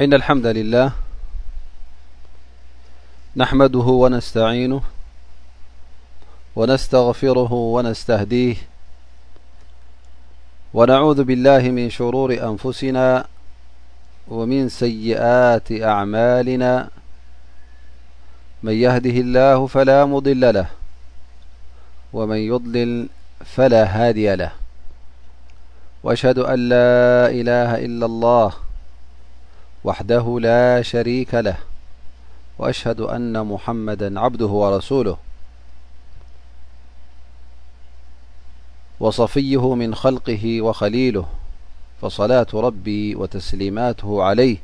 [0.00, 0.92] إن الحمد له
[3.36, 4.82] نحمده ونستينه
[6.56, 8.56] ونستفره ونستهديه
[10.74, 13.24] ونعوذ بالله من شرور أنفسنا
[14.28, 16.88] ومن سيئات أملنا
[18.62, 20.66] من يهده الله فلا مضل له
[22.12, 23.08] ومن يلل
[23.44, 24.52] فلا هادي له
[26.02, 28.52] وأهد أن لا إله إلا الله
[29.84, 31.56] وحده لا شريك له
[32.58, 35.16] وأشهد أن محمدا عبده ورسوله
[39.00, 41.26] وصفيه من خلقه وخليله
[42.02, 44.58] فصلاة ربي وتسليماته عليهوعلى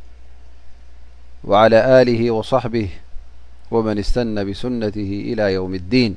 [2.06, 2.88] له وصحبه
[3.70, 6.16] ومن استن بسنته إلى يوم الدين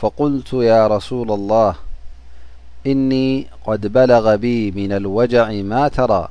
[0.00, 1.74] فقلت يا رسول الله
[2.86, 6.28] إني قد بلغ بي من الوجع ما ترى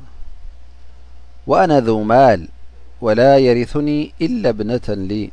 [1.47, 2.47] وأنا ذو مال
[3.01, 5.31] ولا يرثني إلا ابنة لي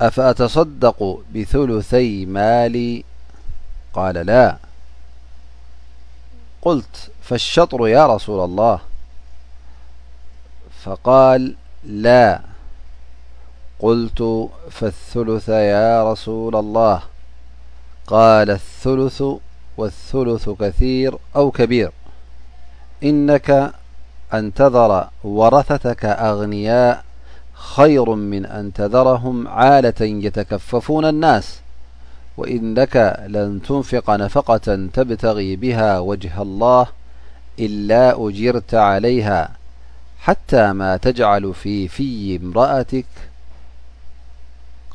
[0.00, 3.04] أفأتصدق بثلثي مالي
[3.92, 4.56] قال لا
[6.62, 8.78] قلت فالشطر يا رسول الله
[10.82, 11.54] فقال
[11.84, 12.40] لا
[13.80, 17.02] قلت فالثلث يا رسول الله
[18.06, 19.22] قال الثلث
[19.76, 21.90] والثلث كثير أو كبير
[23.04, 23.72] إنك
[24.34, 27.04] أن تذر ورثتك أغنياء
[27.54, 31.60] خير من أن تذرهم عالة يتكففون الناس
[32.36, 36.86] وإنك لن تنفق نفقة تبتغي بها وجه الله
[37.58, 39.48] إلا أجرت عليها
[40.18, 43.04] حتى ما تجعل في في امرأتك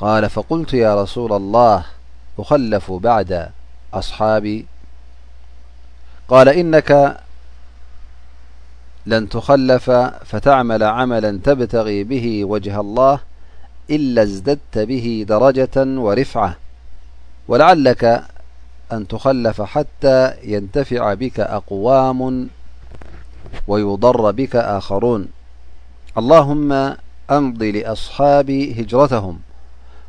[0.04, 1.86] ال فقلت يا رسول الله
[2.40, 3.50] أخلف بعد
[4.00, 4.64] صاب
[6.28, 7.18] قال إنك
[9.06, 9.92] لن تخلف
[10.26, 13.20] فتعمل عملا تبتغي به وجه الله
[13.90, 16.56] إلا ازددت به درجة ورفعة
[17.48, 18.24] ولعلك
[18.92, 22.50] أن تخلف حتى ينتفع بك أقوام
[23.68, 25.28] ويضر بك آخرون
[26.18, 26.72] اللهم
[27.32, 29.40] أمض لأصحابي هجرتهم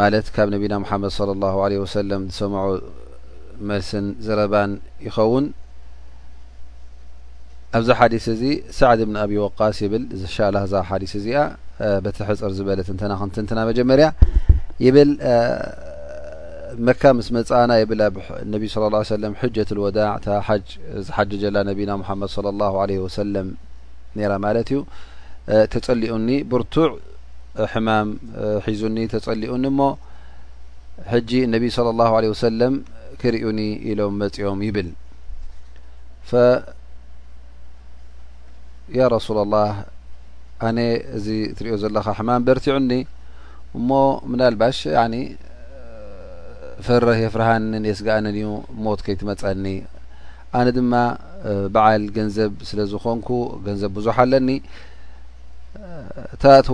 [0.00, 0.04] ማ
[0.34, 2.62] ካብ ነቢና መድ ع ለ ዝሰምዑ
[3.68, 4.70] መልስን ዝረባን
[5.06, 5.44] ይኸውን
[7.78, 8.42] ኣብዚ ሓዲስ እዚ
[8.78, 10.04] ሳዕድ ብ ኣብ ወቃስ ብል
[10.36, 11.28] ሻላ ዛ ዲስ እዚ
[12.04, 12.80] በተሕፅር ዝበለ
[13.12, 14.08] ና ትትና መጀመርያ
[14.96, 15.10] ብል
[16.88, 18.16] መካ ስ መፅእና ብ ብ
[18.50, 19.24] ነ ه ለ
[19.58, 19.86] ة ወ
[21.06, 23.34] ዝሓላ ና መድ ه ع ሰለ
[24.46, 24.80] ማለት እዩ
[25.72, 26.74] ተፀሊኡኒ ብርቱ
[27.72, 28.08] ሕማም
[28.64, 29.80] ሒዙኒ ተጸሊኡኒ እሞ
[31.12, 32.74] ሕጂ እነቢ صለى ላه عለه ወሰለም
[33.20, 33.58] ክርእኡኒ
[33.88, 34.88] ኢሎም መፂኦም ይብል
[38.98, 39.68] ያ ረሱላላه
[40.66, 40.78] ኣነ
[41.18, 41.26] እዚ
[41.56, 42.92] ትሪእኦ ዘለካ ሕማም በርቲዑኒ
[43.78, 43.90] እሞ
[44.30, 44.78] ምናልባሽ
[46.86, 48.46] ፈረ የፍርሃን የስጋኣንንዩ
[48.84, 49.64] ሞት ከይትመፀኒ
[50.60, 50.92] ኣነ ድማ
[51.74, 53.28] በዓል ገንዘብ ስለ ዝኮንኩ
[53.66, 54.48] ገንዘብ ብዙሓ ኣለኒ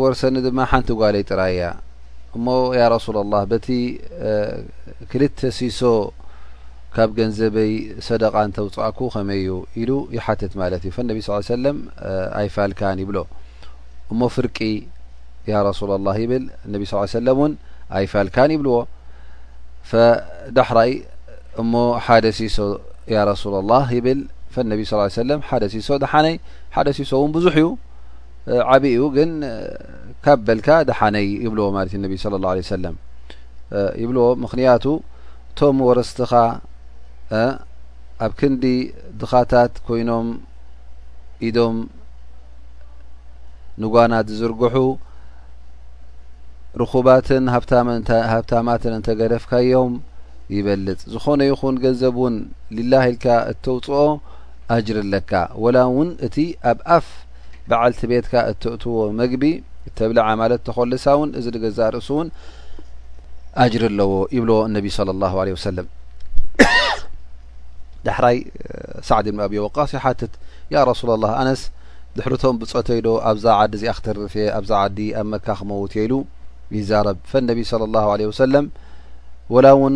[0.03, 0.37] ወርሰኒ
[0.89, 1.61] ቲ ጓ ጥራያ
[2.37, 2.47] እሞ
[2.97, 3.41] رسولاله
[5.11, 5.13] ክ
[5.59, 5.81] ሲሶ
[7.39, 7.57] ዘበ
[8.07, 8.35] ሰقእ
[9.31, 9.51] ي ዩ
[9.91, 10.19] لى
[12.57, 12.59] ፋ
[13.11, 13.17] ብሎ
[14.13, 14.39] እሞ ፍ
[15.71, 16.95] رساله ብ لى س
[18.13, 18.15] ፋ
[18.55, 18.73] ይብዎ
[20.77, 20.79] ራ
[22.29, 22.57] እ ሲሶ
[23.11, 23.29] ال
[25.59, 25.73] ىه ሲ
[26.99, 27.11] ሲሶ
[27.47, 27.57] ዙح
[28.73, 29.31] ዓብኡ ግን
[30.25, 32.97] ካብ በልካ ደሓነይ ይብልዎ ማለት እዩ ነቢ ለ ه ለه ሰለም
[34.03, 34.85] ይብልዎ ምክንያቱ
[35.51, 36.33] እቶም ወረስትኻ
[38.25, 38.65] ኣብ ክንዲ
[39.21, 40.27] ድኻታት ኮይኖም
[41.47, 41.77] ኢዶም
[43.83, 44.77] ንጓና ዝዝርግሑ
[46.81, 49.93] ርኹባትን ሃብታማትን እንተገደፍካዮም
[50.57, 52.35] ይበልፅ ዝኾነ ይኹን ገንዘብ ውን
[52.77, 54.03] ሊላኢልካ እተውፅኦ
[54.75, 55.33] ኣጅር ኣለካ
[55.65, 56.37] ወላ እውን እቲ
[56.71, 57.07] ኣብ ኣፍ
[57.71, 59.45] በዓልቲ ቤትካ እትእትዎ መግቢ
[59.99, 62.29] ተብላዓ ማለት ተኮልሳ እውን እዚ ድገዛ ርእሱ እውን
[63.65, 65.87] ኣጅሪ ኣለዎ ይብልዎ እነቢ صለ اله عለ وሰለም
[68.07, 68.37] ዳሕራይ
[69.09, 70.33] ሳዕድ ብንኣብ ወቃስ ይ ሓትት
[70.75, 71.63] ያ ረሱላ ላه ኣነስ
[72.17, 76.13] ድሕርቶም ብፀተይዶ ኣብዛ ዓዲ እዚኣ ክትርፊየ ኣብዛ ዓዲ ኣብ መካ ክመውት ኢሉ
[76.91, 78.67] ዛረብ ፈነቢ صለى لله عለه وሰለም
[79.55, 79.95] ወላ እውን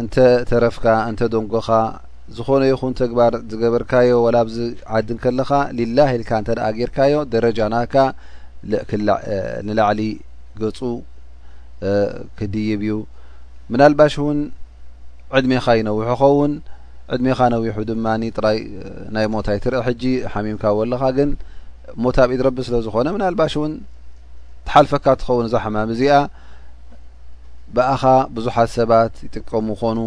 [0.00, 0.14] እንተ
[0.50, 1.68] ተረፍካ እንተ ደንጎኻ
[2.36, 7.94] ዝኾነ ይኹን ተግባር ዝገበርካዮ ወላ ብዝዓድን ከለኻ ልላ ኢልካ እንተደኣ ጌርካዮ ደረጃ ናካ
[9.66, 10.00] ንላዕሊ
[10.60, 10.78] ገፁ
[12.38, 12.92] ክድይብ እዩ
[13.72, 14.40] ምናልባሽ እውን
[15.38, 16.52] ዕድሜኻ ይነውሑኸ እውን
[17.14, 18.58] ዕድሜኻ ነዊሑ ድማ ጥራይ
[19.14, 20.02] ናይ ሞታ ይትርኢ ሕጂ
[20.34, 21.30] ሓሚምካዎ ኣለካ ግን
[22.04, 23.72] ሞታ ብኢትረቢ ስለዝኮነ ምናልባሽ እውን
[24.68, 26.14] ተሓልፈካ ትኸውን እዛ ሓማም እዚኣ
[27.76, 28.02] ብእኻ
[28.36, 29.98] ብዙሓት ሰባት ይጥቀሙ ኮኑ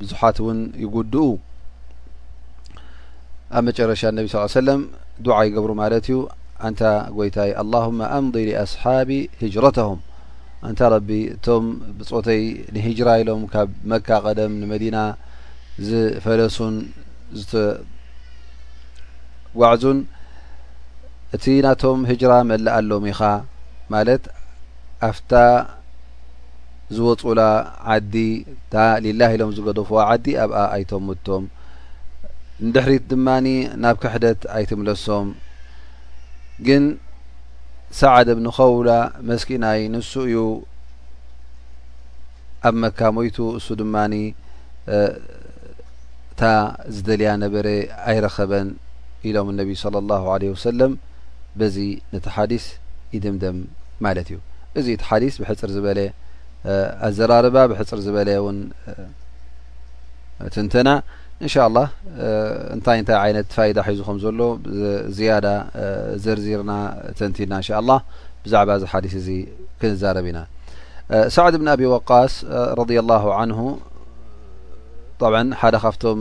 [0.00, 1.22] ብዙሓት እውን ይጉድኡ
[3.56, 4.80] ኣብ መጨረሻ ነቢ ስ ሰለም
[5.24, 6.16] ድዓ ይገብሩ ማለት እዩ
[6.66, 6.82] እንታ
[7.16, 8.34] ጎይታይ ኣላهመ ኣምض
[8.64, 9.10] ኣስሓቢ
[9.40, 10.00] ሂጅረተሁም
[10.68, 11.64] እንታ ረቢ እቶም
[11.98, 12.42] ብፆተይ
[12.74, 14.96] ንሂጅራ ኢሎም ካብ መካ ቀደም ንመዲና
[15.90, 16.74] ዝፈለሱን
[17.40, 19.98] ዝተዋዕዙን
[21.36, 23.20] እቲ ናቶም ሂጅራ መላእ ኣሎም ኢኻ
[23.94, 24.22] ማለት
[25.10, 25.32] ኣፍታ
[26.96, 27.40] ዝወፁላ
[27.96, 28.14] ዓዲ
[29.06, 31.44] ሊላ ኢሎም ዝገደፉዋ ዓዲ ኣብኣ ኣይቶም ምቶም
[32.68, 33.46] ንድሕሪት ድማኒ
[33.82, 35.28] ናብ ክሕደት ኣይትምለሶም
[36.66, 36.84] ግን
[38.00, 38.90] ሳዓድብ ንኸውላ
[39.30, 40.36] መስኪናይ ንሱ እዩ
[42.68, 43.96] ኣብ መካ ሞይቱ እሱ ድማ
[46.32, 46.42] እታ
[46.96, 47.66] ዝደልያ ነበረ
[48.10, 48.68] ኣይረኸበን
[49.28, 50.92] ኢሎም እነቢ ለ ላه ለ ወሰለም
[51.58, 51.76] በዚ
[52.12, 52.64] ነቲ ሓዲስ
[53.14, 53.58] ይድምደም
[54.04, 54.38] ማለት እዩ
[54.78, 55.98] እዚ እቲ ሓዲስ ብሕፅር ዝበለ
[57.08, 58.58] ኣዘራርባ ብሕፅር ዝበለ ውን
[60.54, 60.88] ትንተና
[61.46, 61.86] እንሻ ላه
[62.74, 64.40] እንታይ ንታይ ይነት ፋኢዳ ሒዙ ከም ዘሎ
[65.16, 65.46] ዝያዳ
[66.24, 66.72] ዘርዚርና
[67.18, 67.90] ተንቲና እንሻ ላ
[68.42, 69.28] ብዛዕባ እዚ ሓዲስ እዚ
[69.80, 70.38] ክንዛረብ ኢና
[71.34, 72.34] ሳዕድ ብን ኣብ ወቃስ
[72.80, 72.80] ረ
[73.10, 76.18] ላه ን ሓደ ካብቶም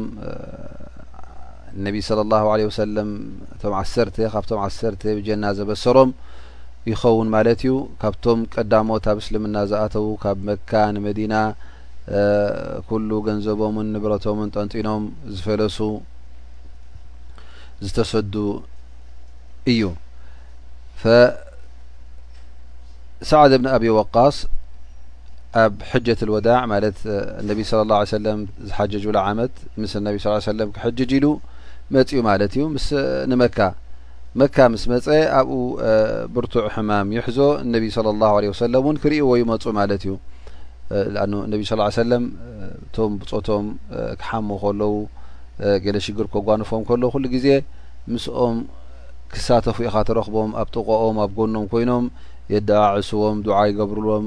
[1.86, 3.10] ነቢ ه ለ ሰለም
[3.82, 3.94] ዓሰ
[4.34, 6.10] ካብም ዓሰር ብጀና ዘበሰሮም
[6.92, 11.34] ይኸውን ማለት እዩ ካብቶም ቀዳሞት ኣብ እስልምና ዝኣተው ካብ መካን መዲና
[12.88, 15.04] ኩሉ ገንዘቦምን ንብረቶምን ጠንጢኖም
[15.36, 15.78] ዝፈለሱ
[17.88, 18.34] ዝተሰዱ
[19.72, 19.82] እዩ
[23.30, 24.38] ሰዕድ ብን አብ ወቃስ
[25.64, 26.98] ኣብ ሕጀት ወዳዕ ማለት
[27.50, 30.28] ነቢ ለى ላ ለም ዝሓጀጁሉዓመት ምስ ነቢ ስ
[30.60, 31.28] ለም ክሕጅጅ ኢሉ
[31.96, 33.58] መፅኡ ማለት እዩ ምስንመካ
[34.42, 35.06] መካ ምስ መፀ
[35.40, 35.58] ኣብኡ
[36.36, 40.14] ብርቱዕ ሕማም ይሕዞ እነቢ صለ ላه عለه ሰለም ውን ክርእእ ወዩ መፁ ማለት እዩ
[41.16, 42.24] ልአ እነቢ ስ ሰለም
[42.86, 43.66] እቶም ብፆቶም
[44.22, 44.94] ክሓሞ ከለዉ
[45.84, 47.48] ገለ ሽግር ከጓንፎም ከሎ ኩሉ ጊዜ
[48.14, 48.58] ምስኦም
[49.34, 52.06] ክሳተፉ ኢኻ ትረኽቦም ኣብ ጥቆኦም ኣብ ጎኖም ኮይኖም
[52.54, 54.26] የዳዕስቦም ድዓ ይገብርሎም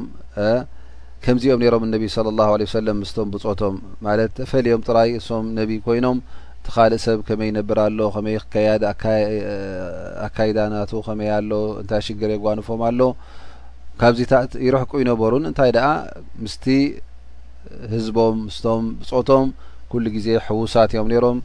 [1.25, 3.75] ከምዚኦም ነይሮም እነቢ ስለ ላሁ ለ ሰለም ምስቶም ብጾቶም
[4.06, 6.18] ማለት ተፈለዮም ጥራይ እሶም ነቢ ኮይኖም
[6.66, 8.85] ቲ ካልእ ሰብ ከመይ ነብር ኣሎ ከመይ ክከያደ
[10.26, 13.00] ኣካይዳናቱ ከመይ ኣሎ እንታይ ሽግር የጓንፎም ኣሎ
[14.00, 14.34] ካብዚታ
[14.66, 15.86] ይረሕቁ ይነበሩን እንታይ ደኣ
[16.44, 16.64] ምስቲ
[17.92, 19.46] ህዝቦም ምስቶም ብፆቶም
[19.90, 21.38] ኩሉ ግዜ ሕዉሳት እዮም ነይሮም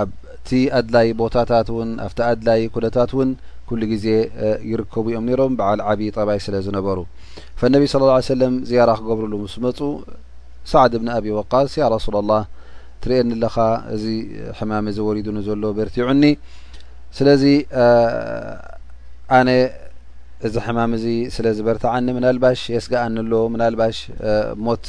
[0.00, 0.48] ኣብቲ
[0.78, 3.30] ኣድላይ ቦታታት እውን ኣብቲ ኣድላይ ኩነታት እውን
[3.68, 4.06] ኩሉ ግዜ
[4.72, 6.98] ይርከቡ እዮም ነይሮም በዓል ዓብዪ ጠባይ ስለ ዝነበሩ
[7.60, 8.00] ፈነቢ ስ
[8.34, 9.80] ሰለም ዝያራ ክገብሩሉ ምስ መፁ
[10.72, 12.32] ሳዕድ እብን ኣብ ወቃስ ያ ረሱላላ
[13.04, 13.56] ትርኤየኒ ኣለኻ
[13.94, 14.04] እዚ
[14.58, 16.24] ሕማሚ ዘወሪዱ ንዘሎ በርቲዑኒ
[17.16, 17.42] ስለዚ
[19.46, 19.48] ነ
[20.46, 23.98] እዚ ሕማም እዚ ስለዝበርታዓኒ ምናልባሽ የስጋኣኒ ኣሎ ምናልባሽ
[24.66, 24.86] ሞት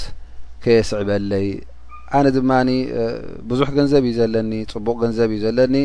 [0.63, 1.47] ከየስዕበለይ
[2.17, 2.51] ኣነ ድማ
[3.49, 5.75] ብዙሕ ገንዘብ እዩ ዘለኒ ፅቡቅ ገንዘብ እዩ ዘለኒ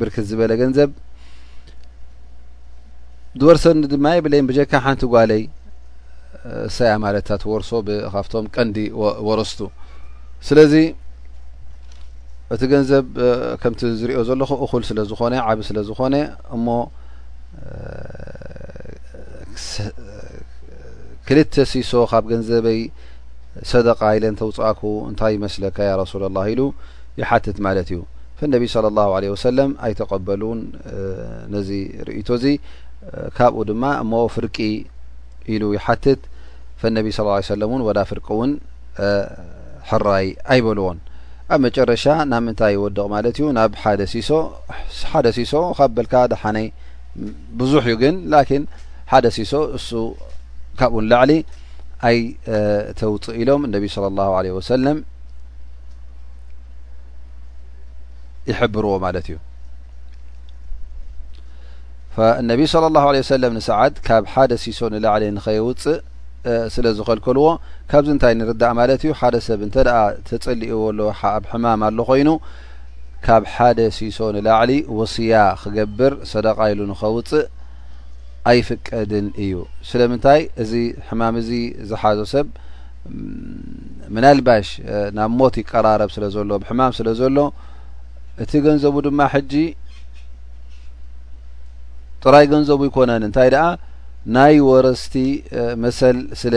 [0.00, 0.90] ብርክት ዝበለ ገንዘብ
[3.40, 5.42] ዝወርሰኒ ድማ የብለን ብጀካን ሓንቲ ጓለይ
[6.76, 8.76] ሰያ ማለታት ወርሶ ብካፍቶም ቀንዲ
[9.28, 9.60] ወረስቱ
[10.48, 10.74] ስለዚ
[12.54, 13.06] እቲ ገንዘብ
[13.62, 16.16] ከምቲ ዝሪኦ ዘለኹ እኩል ስለ ዝኾነ ዓብ ስለዝኮነ
[16.56, 16.66] እሞ
[21.28, 22.80] ክልተ ሲሶ ካብ ገንዘበይ
[23.70, 26.62] ሰደቃ ኢለን ተውፅእኩ እንታይ ይመስለካ ያ ረሱልላ ኢሉ
[27.20, 28.00] ይሓትት ማለት እዩ
[28.40, 30.58] ፈነቢ صለ ላه عለه ወሰለም ኣይተቀበሉን
[31.54, 31.70] ነዚ
[32.08, 32.44] ርእቶ እዚ
[33.38, 34.56] ካብኡ ድማ እሞ ፍርቂ
[35.54, 36.20] ኢሉ ይሓትት
[36.80, 37.28] ፈነቢ ስለ
[37.60, 38.50] ለም እን ወዳ ፍርቂ እውን
[39.90, 40.98] ሕራይ ኣይበልዎን
[41.54, 44.28] ኣብ መጨረሻ ናብ ምንታይ ይወድቕ ማለት እዩ ናብ ደ ሲሶ
[45.10, 46.66] ሓደ ሲሶ ካብ በልካ ዳሓነይ
[47.60, 48.16] ብዙሕ እዩ ግን
[49.12, 49.90] ሓደ ሲሶ እሱ
[50.78, 51.32] ካብኡ ንላዕሊ
[52.08, 52.18] ኣይ
[53.00, 54.98] ተውፅእ ኢሎም እነቢዪ ለ ላሁ ለ ወሰለም
[58.50, 59.36] ይሕብርዎ ማለት እዩ
[62.42, 65.86] እነቢ ለ ላሁ ለ ወሰለም ንሰዓድ ካብ ሓደ ሲሶ ንላዕሊ ንኸይውፅእ
[66.74, 67.46] ስለ ዝከልከልዎ
[67.90, 69.98] ካብዚ ንታይ እንርዳእ ማለት እዩ ሓደ ሰብ እንተ ደኣ
[70.28, 71.00] ተጸሊእዎ ኣሎ
[71.32, 72.28] ኣብ ሕማም ኣሎ ኮይኑ
[73.26, 77.46] ካብ ሓደ ሲሶ ንላዕሊ ወስያ ክገብር ሰደቃኢሉ ንኸውፅእ
[78.50, 79.52] ኣይፍቀድን እዩ
[79.90, 80.72] ስለምንታይ እዚ
[81.08, 81.50] ሕማም እዚ
[81.90, 82.46] ዝሓዞ ሰብ
[84.14, 84.68] ምናልባሽ
[85.18, 87.38] ናብ ሞት ይቀራረብ ስለ ዘሎ ብሕማም ስለ ዘሎ
[88.44, 89.52] እቲ ገንዘቡ ድማ ሕጂ
[92.24, 93.64] ጥራይ ገንዘቡ ይኮነን እንታይ ደኣ
[94.36, 95.14] ናይ ወረስቲ
[95.84, 96.54] መሰል ስለ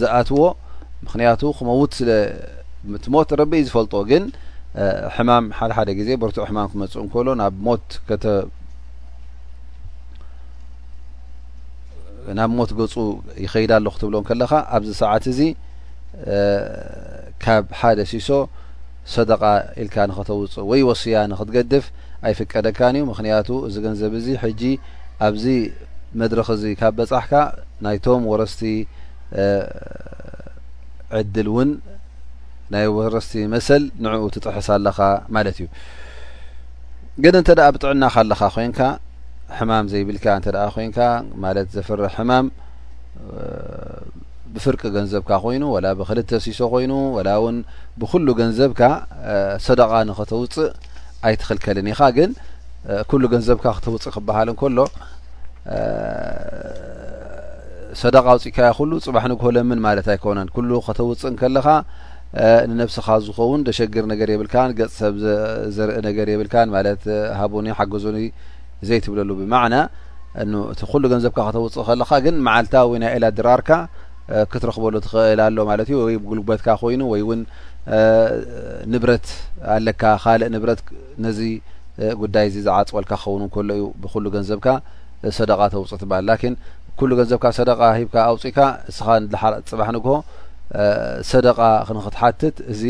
[0.00, 0.40] ዝኣትዎ
[1.06, 4.24] ምክንያቱ ከመውት ስለቲ ሞት ረቢእዩ ዝፈልጦ ግን
[5.16, 7.86] ሕማም ሓደሓደ ግዜ ብርትዕ ሕማም ክመፁኡ እንከሎ ናብ ሞት
[8.22, 8.34] ተ
[12.38, 12.94] ናብ ሞት ገፁ
[13.44, 15.40] ይኸይዳ ሎ ክትብሎም ከለኻ ኣብዚ ሰዓት እዚ
[17.42, 18.28] ካብ ሓደ ሲሶ
[19.14, 19.42] ሰደቃ
[19.82, 21.84] ኢልካ ንኸተውፅእ ወይ ወስያ ንክትገድፍ
[22.26, 24.62] ኣይፍቀደካን እዩ ምክንያቱ እዚ ገንዘብ እዚ ሕጂ
[25.26, 25.44] ኣብዚ
[26.20, 27.32] መድረክ እዚ ካብ በጻሕካ
[27.84, 28.60] ናይቶም ወረስቲ
[31.20, 31.70] ዕድል እውን
[32.72, 34.98] ናይ ወረስቲ መሰል ንዕኡ ትጥሕስ ኣለኻ
[35.36, 35.66] ማለት እዩ
[37.22, 38.78] ግን እንተደ ብጥዕና ካ ኣለኻ ኮንካ
[39.58, 40.98] ሕማም ዘይብልካ እንተ ኮይንካ
[41.44, 42.46] ማለት ዘፍር ሕማም
[44.54, 47.56] ብፍርቂ ገንዘብካ ኮይኑ ወላ ብክልተ ሲሶ ኮይኑ ወላ እውን
[48.00, 48.80] ብኩሉ ገንዘብካ
[49.66, 50.56] ሰደቃ ንኸተውፅእ
[51.28, 52.30] ኣይትክልከልን ኢኻ ግን
[53.10, 54.78] ኩሉ ገንዘብካ ክተውፅእ ክበሃል ንከሎ
[58.02, 61.68] ሰደቃ ውፅኢእካዮ ኩሉ ፅባሕ ንግሆለምን ማለት ኣይኮነን ኩሉ ከተውፅእ ንከለካ
[62.70, 65.14] ንነብስኻ ዝኸውን ደሸግር ነገር የብልካ ገጽሰብ
[65.76, 67.02] ዘርኢ ነገር የብልካን ማለት
[67.40, 68.04] ሃቡኒ ሓገዞ
[68.88, 69.76] ዘይ ትብለሉ ብማዕና
[70.72, 73.70] እቲ ኩሉ ገንዘብካ ከተውፅእ ከለካ ግን መዓልታዊ ናይ ኤላ ድራርካ
[74.52, 77.40] ክትረኽበሉ ትኽእል ኣሎ ማለት እዩ ወይ ግልግበትካ ኮይኑ ወይእውን
[78.92, 79.26] ንብረት
[79.76, 80.80] ኣለካ ካልእ ንብረት
[81.24, 81.40] ነዚ
[82.22, 84.66] ጉዳይ እዚ ዝዓፅበልካ ክኸውን ከሎ እዩ ብኩሉ ገንዘብካ
[85.38, 86.56] ሰደቃ ተውፅእ ትበሃል ላን
[87.00, 88.58] ኩሉ ገንዘብካ ሰደቃ ሂብካ ኣውፅኢካ
[88.90, 89.06] እስኻ
[89.72, 90.14] ፅባሕ ንግሆ
[91.32, 92.82] ሰደቃ ክንክትሓትት እዚ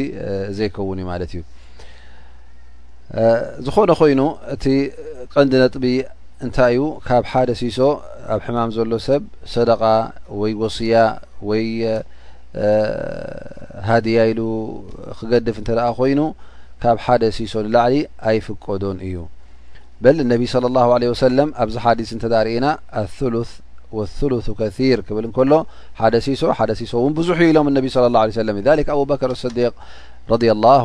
[0.59, 1.41] ዘይከውን እዩ ማለት እዩ
[3.67, 4.21] ዝኾነ ኮይኑ
[4.55, 4.65] እቲ
[5.35, 5.85] ቀንዲ ነጥቢ
[6.45, 7.79] እንታይ ዩ ካብ ሓደ ሲሶ
[8.35, 9.83] ኣብ ሕማም ዘሎ ሰብ ሰደቃ
[10.41, 10.97] ወይ ወሲያ
[11.49, 11.65] ወይ
[13.89, 14.41] ሃድያ ኢሉ
[15.19, 15.69] ክገድፍ እተ
[15.99, 16.21] ኮይኑ
[16.83, 17.95] ካብ ሓደ ሲሶ ንላዕሊ
[18.31, 19.17] ኣይፍቀዶን እዩ
[20.05, 22.67] በል ነቢ صى له عه ሰለም ኣብዚ ሓዲስ እተዛርእና
[23.35, 23.35] ሉ
[24.31, 25.53] ሉث ከثር ክብል ከሎ
[26.01, 28.57] ሓደ ሲሶ ሓደ ሲሶ እውን ብዙሕ ኢሎም ነቢ ه ሰለም
[28.95, 29.73] ኣቡበከር ስዲቅ
[30.31, 30.85] ረض له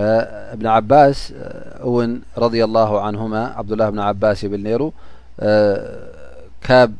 [0.00, 1.18] እብን ዓባስ
[1.88, 2.10] እውን
[2.42, 4.82] ረላه ንሁማ ዓብዱላه ብን ዓባስ ይብል ነይሩ
[6.66, 6.90] ካብ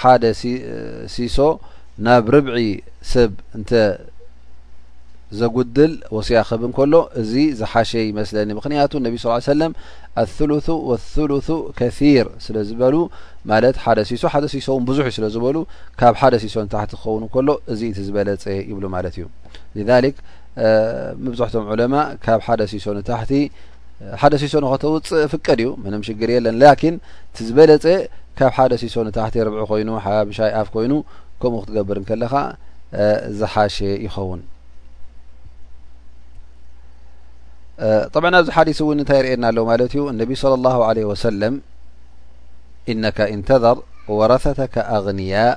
[0.00, 0.22] ሓደ
[1.14, 1.38] ሲሶ
[2.04, 2.56] ናብ ርብዒ
[3.12, 3.70] ሰብ እንተ
[5.40, 9.72] ዘጉድል ወሲያ ኸብን ከሎ እዚ ዝሓሸ ይመስለኒ ምክንያቱ ነቢ ስ ሰለም
[10.22, 10.50] አሉ
[11.20, 11.36] ወሉ
[11.78, 11.92] ከር
[12.44, 12.96] ስለ ዝበሉ
[13.50, 15.56] ማለት ሓደ ሲሶ ሓደ ሲሶእውን ብዙሕ እዩ ስለ ዝበሉ
[16.00, 19.24] ካብ ሓደ ሲሶንታሕቲ ክኸውን እከሎ እዚ እቲ ዝበለፀ ይብሉ ማለት እዩ
[21.24, 23.32] መብዛሕቶም ዑለማ ብ ደ ሲሶ ታሕቲ
[24.32, 26.72] ደ ሲሶን ከተውፅእ ፍቀድ እዩ ምም ሽግር የለን ላ
[27.48, 27.84] ዝበለፀ
[28.38, 30.92] ካብ ሓደ ሲሶ ታሕቲ ርብዑ ኮይኑ ሓብሻይ ኣፍ ኮይኑ
[31.42, 32.32] ከምኡ ክትገብር ከለኻ
[33.40, 33.76] ዝሓሸ
[34.06, 34.40] ይኸውን
[38.22, 41.54] ብ ኣብዚ ሓዲስ እው ንታይ ይርእየና ኣለው ማለት ዩ ነቢ صى ه عه ሰለም
[42.92, 43.04] እነ
[43.40, 43.64] ንተር
[44.18, 44.60] ወረثተ
[44.96, 45.54] ኣغንያء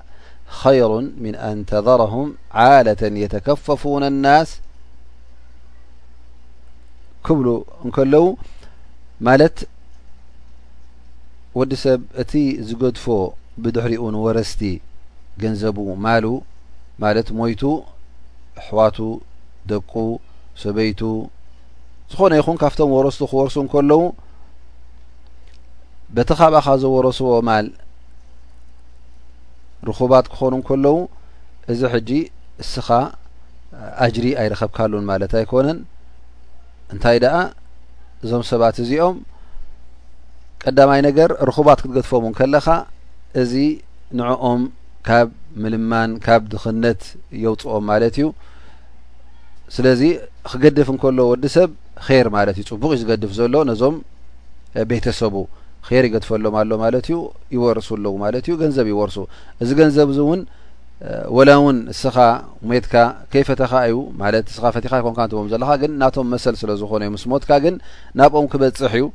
[0.60, 0.92] خይሩ
[1.24, 2.28] ምن أንተረهም
[2.66, 3.84] ዓለة የተከፈፉ
[4.26, 4.50] ናስ
[7.28, 7.48] ክብሉ
[7.86, 8.26] እንከለዉ
[9.28, 9.58] ማለት
[11.60, 12.32] ወዲ ሰብ እቲ
[12.68, 13.06] ዝገድፎ
[13.64, 14.62] ብድሕሪኡንወረስቲ
[15.42, 16.26] ገንዘቡ ማሉ
[17.04, 17.62] ማለት ሞይቱ
[18.62, 18.98] ኣሕዋቱ
[19.70, 19.92] ደቁ
[20.64, 21.02] ሰበይቱ
[22.12, 24.02] ዝኾነ ይኹን ካብቶም ወረስቱ ክወርሱ እከለዉ
[26.16, 27.68] በቲ ካብኻ ዘወረስዎ ማል
[29.90, 30.96] ርኹባት ክኾኑ ከለዉ
[31.72, 32.10] እዚ ሕጂ
[32.64, 32.88] እስኻ
[34.06, 35.80] ኣጅሪ ኣይረኸብካሉን ማለት ኣይኮነን
[36.94, 37.36] እንታይ ደኣ
[38.24, 39.18] እዞም ሰባት እዚኦም
[40.66, 42.68] ቀዳማይ ነገር ርክባት ክትገድፎም ከለኻ
[43.42, 43.54] እዚ
[44.20, 44.62] ንዕኦም
[45.08, 45.30] ካብ
[45.64, 47.02] ምልማን ካብ ድኽነት
[47.44, 48.28] የውፅኦም ማለት እዩ
[49.76, 50.02] ስለዚ
[50.52, 51.70] ክገድፍ እንከሎ ወዲ ሰብ
[52.06, 53.96] ኼር ማለት እዩ ፅቡቅ እዩ ዝገድፍ ዘሎ ነዞም
[54.92, 55.36] ቤተሰቡ
[55.88, 57.18] ኼር ይገድፈሎም ኣሎ ማለት እዩ
[57.56, 59.18] ይወርሱ ኣለዉ ማለት እዩ ገንዘብ ይወርሱ
[59.64, 60.42] እዚ ገንዘብ ዚ እውን
[61.36, 62.18] ወላ እውን እስኻ
[62.70, 62.94] ሞትካ
[63.32, 67.52] ከይፈተኻ እዩ ማለት እስኻ ፈቲኻ ኮን ንም ዘለካ ግን ናቶም መሰል ስለዝኮነ ዩ ምስ ሞትካ
[67.66, 67.76] ግን
[68.20, 69.06] ናብኦም ክበፅሕ እዩ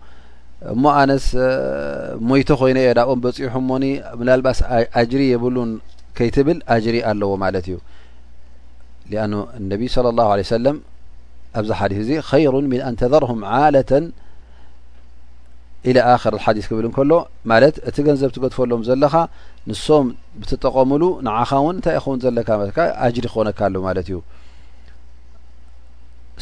[0.72, 1.26] እሞ ኣነስ
[2.30, 3.84] ሞይቶ ኮይነ እ ናብኦም በፂሑምሞኒ
[4.18, 4.60] ብናልባሲ
[5.02, 5.70] አጅሪ የብሉን
[6.18, 7.76] ከይትብል አጅሪ ኣለዎ ማለት እዩ
[9.12, 10.78] ሊኣኑ እነቢ ስለ ላሁ ለ ሰለም
[11.58, 14.04] ኣብዚ ሓዲት እዚ ኸይሩን ሚን ኣንተዘርም ዓለተን
[15.90, 17.10] ኢለኣክርት ሓዲስ ክብል እንከሎ
[17.50, 19.14] ማለት እቲ ገንዘብ ትገድፈሎም ዘለካ
[19.70, 20.06] ንሶም
[20.40, 22.48] ብትጠቀምሉ ንዓኻ እውን እንታይ ይኸውን ዘለካ
[23.06, 24.18] ኣጅሪ ክኮነካ ኣሎ ማለት እዩ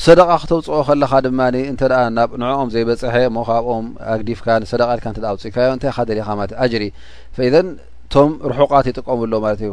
[0.04, 1.40] ሰደቃ ክተውፅኦ ከለካ ድማ
[1.72, 6.84] እንተኣ ናብ ንዕኦም ዘይበፅሐ ሞ ካብኦም ኣግዲፍካ ንሰደቃትካ ኣውፅኢካዮእንታይ ካደለካለትዩ ኣጅሪ
[7.36, 7.68] ፈኢደን
[8.08, 9.72] እቶም ርሑቃት ይጥቀምሎ ማለት እዩ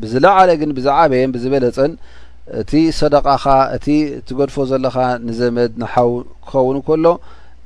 [0.00, 1.92] ብዝለዕለ ግን ብዛዓበእየን ብዝበለፀን
[2.60, 3.44] እቲ ሰደቃኻ
[3.76, 3.86] እቲ
[4.28, 4.96] ትገድፎ ዘለካ
[5.28, 6.10] ንዘመድ ንሓው
[6.46, 7.04] ክኸውን ከሎ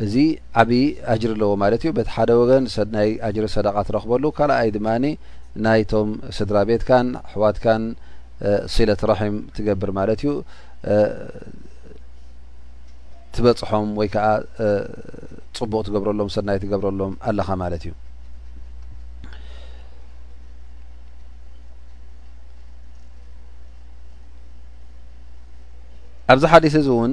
[0.05, 0.15] እዚ
[0.61, 0.75] ዓብዪ
[1.13, 2.65] ኣጅሪ ኣለዎ ማለት እዩ በቲ ሓደ ወገን
[2.97, 5.05] ናይ አጅሪ ሰደቃ ትረክበሉ ካልኣይ ድማኒ
[5.65, 7.83] ናይቶም ስድራ ቤትካን ኣሕዋትካን
[8.75, 10.31] ስለትረሒም ትገብር ማለት እዩ
[13.35, 14.27] ትበፅሖም ወይ ከዓ
[15.59, 17.93] ፅቡቅ ትገብረሎም ሰድናይ ትገብረሎም ኣለኻ ማለት እዩ
[26.33, 27.13] ኣብዚ ሓዲት እዚ እውን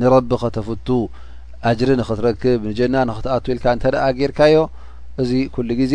[0.00, 0.88] ንረቢ ኸተፍቱ
[1.70, 4.56] ኣጅሪ ንኽትረክብ ንጀና ንኽትኣት ኢልካ እንተ ደኣ ጌርካዮ
[5.22, 5.94] እዚ ኩሉ ጊዜ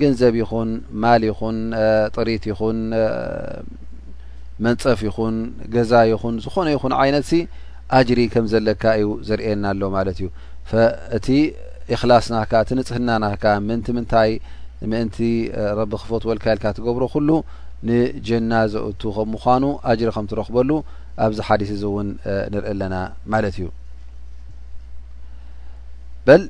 [0.00, 0.68] ገንዘብ ይኹን
[1.02, 1.56] ማል ይኹን
[2.14, 2.78] ጥሪት ይኹን
[4.64, 5.36] መንፀፍ ይኹን
[5.74, 7.40] ገዛ ይኹን ዝኾነ ይኹን ዓይነት ሲ
[7.98, 10.28] አጅሪ ከም ዘለካ እዩ ዘርእየና ኣሎ ማለት እዩ
[11.16, 11.28] እቲ
[11.94, 14.30] እክላስናካ እቲ ንጽህናናካ ምእንቲ ምንታይ
[14.90, 15.18] ምእንቲ
[15.78, 17.28] ረቢ ክፈትወልካ ኢልካ ትገብሮ ኩሉ
[17.88, 20.70] ንጀና ዘእቱ ከም ምዃኑ አጅሪ ከም ትረክበሉ
[21.24, 22.08] ኣብዚ ሓዲስ እዚ እውን
[22.52, 22.94] ንርኢ ኣለና
[23.32, 23.66] ማለት እዩ
[26.26, 26.42] በል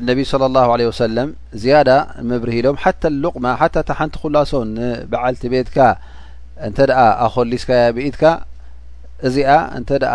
[0.00, 1.28] እነቢዪ ስለ ላሁ ለ ወሰለም
[1.62, 1.90] ዝያዳ
[2.30, 5.76] ምብሪ ሂሎም ሓታ ልቕማ ሓታ እታ ሓንቲ ኩላሶ ንበዓልቲ ቤትካ
[6.68, 8.22] እንተ ደኣ ኣኮሊስካያ ብኢትካ
[9.28, 10.14] እዚኣ እንተደኣ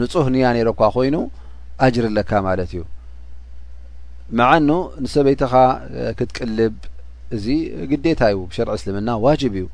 [0.00, 1.16] ንጹህ እኒያ ነይረ ኳ ኮይኑ
[1.84, 2.82] አጅር ኣለካ ማለት እዩ
[4.38, 4.68] መዓኑ
[5.02, 5.52] ንሰበይትኻ
[6.18, 6.74] ክትቅልብ
[7.36, 7.46] እዚ
[7.90, 9.66] ግዴታ እዩ ሸርዒ እስልምና ዋጅብ እዩ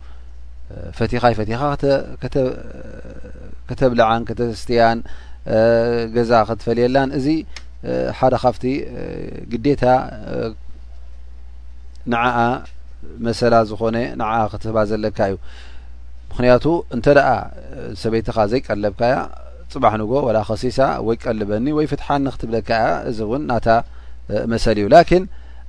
[0.98, 2.36] ፈቲኻይ ፈቲኻ ተ
[3.68, 4.98] ከተብልዓን ከተስትያን
[6.16, 7.26] ገዛ ክትፈልየላን እዚ
[8.18, 8.64] ሓደ ካብቲ
[9.52, 9.82] ግዴታ
[12.12, 12.38] ንዓኣ
[13.26, 15.36] መሰላ ዝኾነ ንኣ ክትህባ ዘለካ እዩ
[16.30, 16.64] ምክንያቱ
[16.96, 17.28] እንተደኣ
[18.02, 19.18] ሰበይትኻ ዘይቀለብካ ያ
[19.72, 23.68] ፅባሕ ንጎ ወላ ከሲሳ ወይቀልበኒ ወይ ፍትሓኒ ክትብለካ ያ እዚ እውን ናታ
[24.52, 25.24] መሰሊ እዩ ላኪን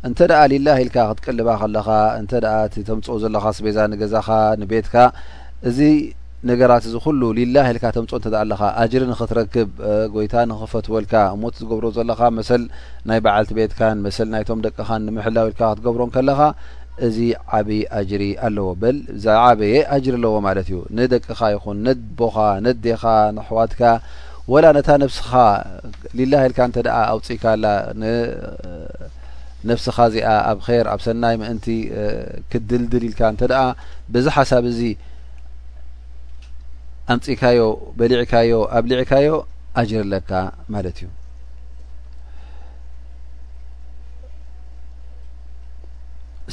[0.08, 1.88] እንተደኣ ሊላ ኢልካ ክትቀልባ ከለኻ
[2.22, 2.34] እንተ
[2.68, 4.28] እቲ ተምፅኦ ዘለካ ስቤዛ ንገዛኻ
[4.62, 4.96] ንቤትካ
[6.50, 9.70] ነገራት እዚ ኩሉ ልላይ ኢልካ ተምፆ እንተደኣ ኣለካ ኣጅሪ ንክትረክብ
[10.16, 12.64] ጎይታ ንኽፈትወልካ እሞት ዝገብሮ ዘለካ መሰል
[13.10, 16.40] ናይ በዓልቲ ቤትካን መሰል ናይቶም ደቅኻን ንምሕላዊ ኢልካ ክትገብሮን ከለኻ
[17.08, 17.18] እዚ
[17.56, 22.36] ዓብዪ አጅሪ ኣለዎ በል ዛዓበየ ኣጅሪ ኣለዎ ማለት እዩ ንደቅኻ ይኹን ነቦኻ
[22.68, 23.04] ነዴኻ
[23.38, 23.82] ንኣሕዋትካ
[24.54, 25.32] ወላ ነታ ነብስኻ
[26.20, 27.66] ሊላይኢልካ እንተ ደኣ ኣውፅኢካ ኣላ
[28.02, 31.66] ንነብስኻ እዚኣ ኣብ ር ኣብ ሰናይ ምእንቲ
[32.52, 33.62] ክድልድል ኢልካ እንተ ደኣ
[34.16, 34.82] ብዚ ሓሳብ እዚ
[37.14, 37.60] ኣንፂካዮ
[38.00, 39.28] በሊዕካዮ ኣብ ሊዕካዮ
[39.80, 40.32] ኣጅር ኣለካ
[40.74, 41.06] ማለት እዩ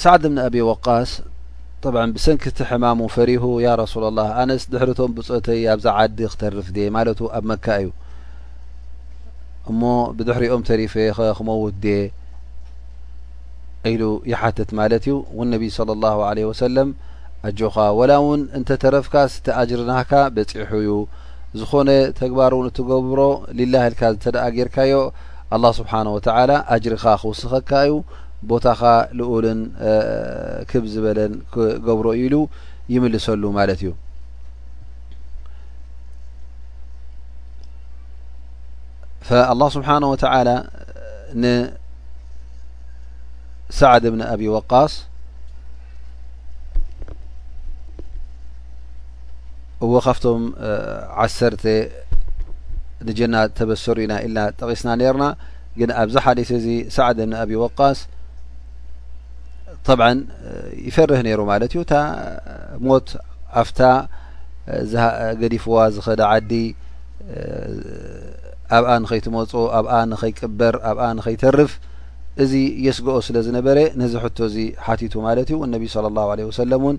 [0.03, 1.11] ሳዕድ እብኒ አብ ወቃስ
[1.85, 7.45] طብ ብሰንኪቲ ሕማሙ ፈሪሁ ያ ረሱላ ላه ኣነስ ድሕሪቶም ብፆተይ ኣብዛ ዓዲ ክተርፍ ማለት ኣብ
[7.51, 7.91] መካ እዩ
[9.71, 9.81] እሞ
[10.17, 11.97] ብድሕሪኦም ተሪፌ ኸ ክመውት ድ
[13.93, 16.89] ኢሉ ይሓትት ማለት እዩ ወ ነቢይ صለ ላه عለه ወሰለም
[17.49, 20.91] ኣጆኻ ወላ እውን እንተተረፍካ ስቲ አጅርናካ በፂሑ እዩ
[21.61, 21.89] ዝኾነ
[22.21, 23.21] ተግባር እውን እትገብሮ
[23.59, 24.95] ሊላይ ኢልካ ዝተደእ ጌርካዮ
[25.57, 27.93] ኣላ ስብሓን ወተላ አጅሪካ ክውስኸካ እዩ
[28.51, 28.81] ቦታኻ
[29.19, 29.61] ልኡልን
[30.71, 32.35] ክብዝበለን ክገብሮ ኢሉ
[32.95, 33.91] ይምልሰሉ ማለት እዩ
[39.53, 40.49] ኣላ ስብሓን ወተላ
[41.43, 44.93] ንሳዕድ እብን አብ ወቃስ
[49.85, 50.41] እዎ ካብቶም
[51.23, 51.63] ዓሰተ
[53.07, 55.25] ንጀና ተበሰሩ ኢና ኢልና ጠቂስና ነርና
[55.79, 56.67] ግን ኣብዚ ሓሊት እዚ
[56.97, 58.01] ሳዕድ ንአብ ወቃስ
[60.01, 60.11] ብ
[60.89, 61.95] ይፈርህ ነይሩ ማለት እዩ እታ
[62.89, 63.09] ሞት
[63.63, 63.81] ኣፍታ
[65.41, 66.53] ገዲፍዋ ዝኸደ ዓዲ
[68.77, 71.73] ኣብኣ ንኸይትመፁ ኣብኣ ንኸይቅበር ኣብኣ ንኸይተርፍ
[72.43, 72.53] እዚ
[72.85, 76.97] የስግኦ ስለ ዝነበረ ነዚ ሕቶ እዚ ሓቲቱ ማለት እዩ እነቢ ለ ላሁ ለ ወሰለም እውን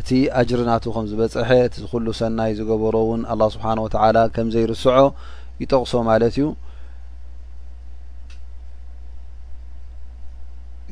[0.00, 4.96] እቲ አጅርናቱ ከም ዝበጽሐ እቲኩሉ ሰናይ ዝገበሮ እውን ኣላ ስብሓን ታላ ከምዘይርስዖ
[5.62, 6.44] ይጠቕሶ ማለት እዩ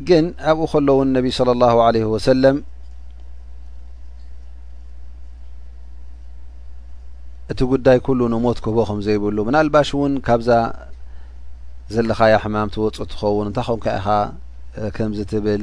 [0.08, 2.56] ግን ኣብኡ ከሎ ውን ነቢዪ ስለ ላሁ ለ ወሰለም
[7.52, 10.50] እቲ ጉዳይ ኩሉ ንሞት ክህቦ ከም ዘይብሉ ምናልባሽ እውን ካብዛ
[11.94, 14.06] ዘለካያ ሕማም ትወፁ እትኸውን እንታይ ኸን ከ ኢኻ
[14.96, 15.62] ከምዝ ትብል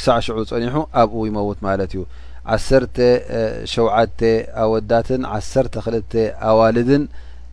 [0.00, 2.02] ክሳዕ ሽዑ ፀኒሑ ኣብኡ ይመዉት ማለት እዩ
[2.54, 2.98] ዓሰተ
[3.72, 4.20] ሸተ
[4.62, 6.12] ኣወዳትን ዓሰርተ ክልተ
[6.50, 7.02] ኣዋልድን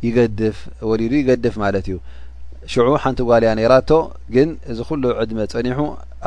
[0.06, 0.58] ይገድፍ
[0.90, 1.98] ወሊዱ ይገድፍ ማለት እዩ
[2.74, 3.90] ሽዑ ሓንቲ ጓልያ ነይራቶ
[4.36, 5.80] ግን እዚ ኩሉ ዕድመ ፀኒሑ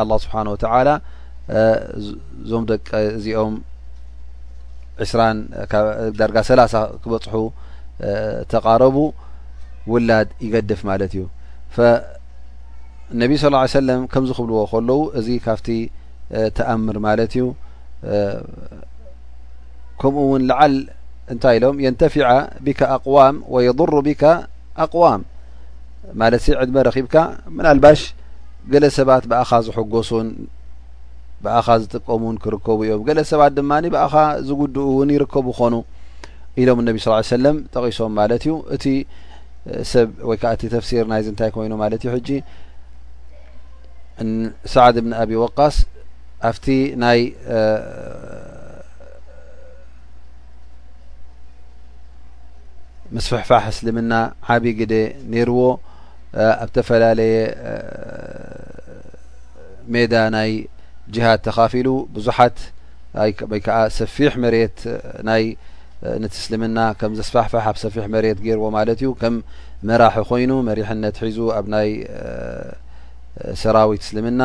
[0.03, 0.89] ኣላ ስብሓን ወተላ
[2.51, 3.55] ዞም ደቀ እዚኦም
[5.05, 5.15] 2ስ
[6.21, 7.37] ዳርጋ ሰላ0 ክበፅሑ
[8.53, 8.97] ተቃረቡ
[9.93, 11.23] ውላድ ይገድፍ ማለት እዩ
[13.23, 15.69] ነቢ ስ ሰለም ከምዝ ክብልዎ ከለዉ እዚ ካፍቲ
[16.57, 17.45] ተኣምር ማለ እዩ
[20.01, 20.75] ከምኡ ውን ላዓል
[21.33, 22.29] እንታይ ኢሎም የንተፊع
[22.67, 24.11] ብ ኣقዋም ወየضሩ ቢ
[24.85, 25.23] ኣقዋም
[26.21, 27.17] ማለት ዕድመ ረኺብካ
[27.57, 28.01] ምን ልባሽ
[28.73, 30.29] ገለ ሰባት ብእኻ ዝحጎሱን
[31.45, 34.15] ብእኻ ዝጥቀሙን ክርከቡ እዮም ለ ሰባት ድማ በእኻ
[34.49, 35.75] ዝጉድኡውን ይርከቡ ኮኑ
[36.61, 38.85] ኢሎም እነ ስ ሰለም ጠቂሶም ማለት እዩ እቲ
[39.93, 42.11] ሰብ ወይ እቲ ተፍሲር ናይ እንታይ ኮይኑ ማለ ዩ
[44.75, 45.77] ሳዕድ ብን አብ ወቃስ
[46.49, 46.67] ኣብቲ
[47.03, 47.21] ናይ
[53.27, 54.13] ስፍሕፋሕ እስልምና
[54.55, 54.73] ዓብይ
[55.33, 55.61] ነርዎ
[56.63, 57.37] ኣብ ዝተፈላለየ
[59.95, 60.51] ሜዳ ናይ
[61.27, 62.57] هድ ተካፊሉ ብዙት
[63.53, 64.47] ወ ሰፊሕ መ
[65.29, 65.31] ና
[66.43, 66.79] እስልምና
[67.21, 67.53] ዘስፋፋ
[67.85, 69.11] ሰፊሕ መ ርዎ ማለ ዩ
[69.89, 71.89] መራሒ ኮይኑ መሪሕነት ሒዙ ኣ ናይ
[73.61, 74.41] ሰራዊት እስልምና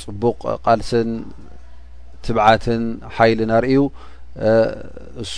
[0.00, 1.10] ፅቡቅ ቃልስን
[2.26, 2.82] ትብዓትን
[3.16, 3.80] ሓይልን ኣርእዩ
[5.22, 5.36] እሱ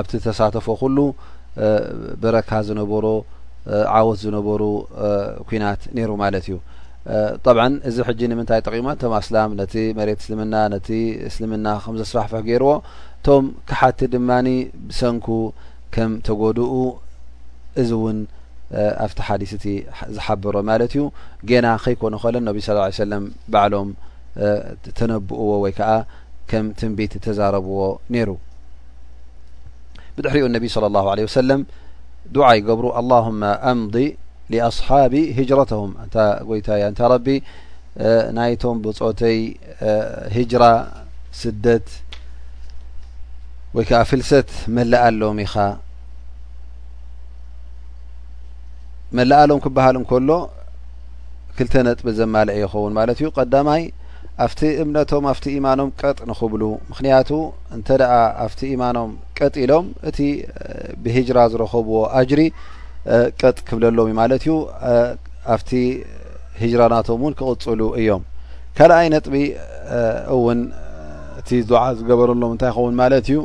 [0.00, 0.98] ኣብቲ ተሳተፎ ኩሉ
[2.22, 3.06] በረካ ዝነበሮ
[3.96, 4.62] ዓወት ዝነበሩ
[5.48, 6.56] ኩናት ነይሩ ማለት እዩ
[7.44, 10.88] ጠብ እዚ ሕጂ ንምንታይ ጠቂማ ቶም ኣስላም ነቲ መሬት እስልምና ነቲ
[11.28, 12.70] እስልምና ከም ዘስራሕፈሕ ገይርዎ
[13.20, 14.48] እቶም ከሓቲ ድማኒ
[14.88, 15.28] ብሰንኩ
[15.96, 16.72] ከም ተጎድኡ
[17.82, 18.18] እዚ እውን
[19.04, 19.74] ኣብቲ ዲث ቲ
[20.16, 21.02] ዝሓበሮ ማለ እዩ
[21.64, 23.18] ና ከይኮኑ ى
[23.52, 23.88] ባሎም
[24.98, 25.74] ተነብእዎ ወይ
[26.64, 27.78] ም ትንቢት ተዛረብዎ
[28.14, 28.30] ነይሩ
[30.16, 31.50] ብድሕሪኡ ነ صى لله عله وለ
[32.34, 33.24] دع ይብሩ الله
[33.70, 33.94] ኣምض
[34.70, 35.90] أصሓቢ هجረተهም
[36.58, 36.98] ይታታ
[38.36, 39.38] ናይቶም ብፆተይ
[40.50, 40.64] جራ
[41.40, 41.86] ስደት
[43.76, 45.46] ወይ ፍልሰት መላአ ኣሎም ኢ
[49.18, 50.30] መላኣሎም ክበሃል እንከሎ
[51.56, 53.82] ክልተ ነጥቢ ዘማልዒ ይኸውን ማለት እዩ ቀዳማይ
[54.44, 57.30] ኣብቲ እምነቶም ኣብቲ ኢማኖም ቀጥ ንክብሉ ምክንያቱ
[57.76, 58.12] እንተ ደኣ
[58.44, 60.18] ኣብቲ ኢማኖም ቀጥ ኢሎም እቲ
[61.04, 62.40] ብሂጅራ ዝረኸብዎ ኣጅሪ
[63.42, 64.54] ቀጥ ክብለሎም እ ማለት እዩ
[65.54, 65.70] ኣብቲ
[66.62, 68.22] ሂጅራናቶም እውን ክቕፅሉ እዮም
[68.78, 69.36] ካልኣይ ነጥቢ
[70.36, 70.60] እውን
[71.42, 73.40] እቲ ዝዋ ዝገበረሎም እንታይ ይኸውን ማለት እዩ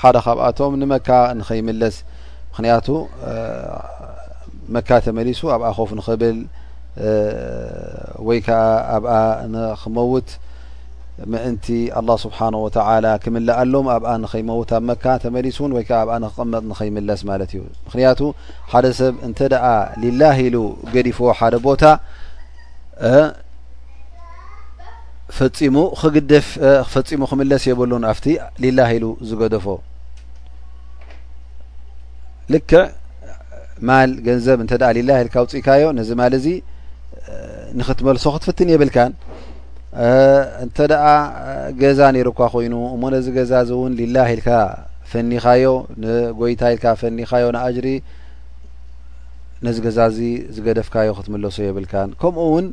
[0.00, 1.08] ሓደ ካብኣቶም ንመካ
[1.40, 1.98] ንኸይምለስ
[2.50, 2.88] ምክንያቱ
[4.76, 6.36] መካ ተመሊሱ ኣብኣ ኮፍ ንክብል
[8.28, 8.60] ወይ ከዓ
[8.96, 9.12] ኣብኣ
[9.54, 10.28] ንክመውት
[11.32, 11.66] ምእንቲ
[11.98, 17.50] ኣላه ስብሓን ወተላ ክምላእኣሎም ኣብኣ ንኸይመውት ኣብ መካ ተመሊስን ወይ ከዓ ኣብኣ ንክቀመጥ ንኸይምለስ ማለት
[17.54, 18.20] እዩ ምክንያቱ
[18.72, 19.64] ሓደ ሰብ እንተ ደኣ
[20.04, 20.56] ሊላህ ኢሉ
[20.94, 21.82] ገዲፎ ሓደ ቦታ
[25.58, 26.48] ፈሙ ክግደፍ
[26.94, 28.26] ፈጺሙ ክምለስ የበሉኑ ኣብቲ
[28.64, 29.80] ሊላህ ኢሉ ዝገደፎል
[33.88, 36.46] ማል ገንዘብ እንተደኣ ሊላይ ኢልካ ውፅኢካዮ ነዚ ማል እዚ
[37.78, 39.12] ንክትመልሶ ክትፍትን የብልካን
[40.64, 41.04] እንተ ደኣ
[41.80, 44.50] ገዛ ነይሩ እኳ ኮይኑ እሞ ነዚ ገዛ እዚ እውን ሊላሂ ኢልካ
[45.12, 45.66] ፈኒካዮ
[46.02, 47.88] ንጎይታ ኢልካ ፈኒካዮ ንኣጅሪ
[49.66, 50.20] ነዚ ገዛ እዚ
[50.54, 52.68] ዝገደፍካዮ ክትመለሶ የብልካን ከምኡ እውን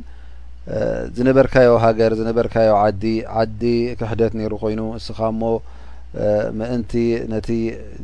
[1.16, 3.04] ዝነበርካዮ ሃገር ዝነበርካዮ ዓዲ
[3.42, 3.62] ዓዲ
[4.00, 5.44] ክሕደት ነይሩ ኮይኑ ንስኻ ሞ
[6.58, 6.92] ምእንቲ
[7.32, 7.48] ነቲ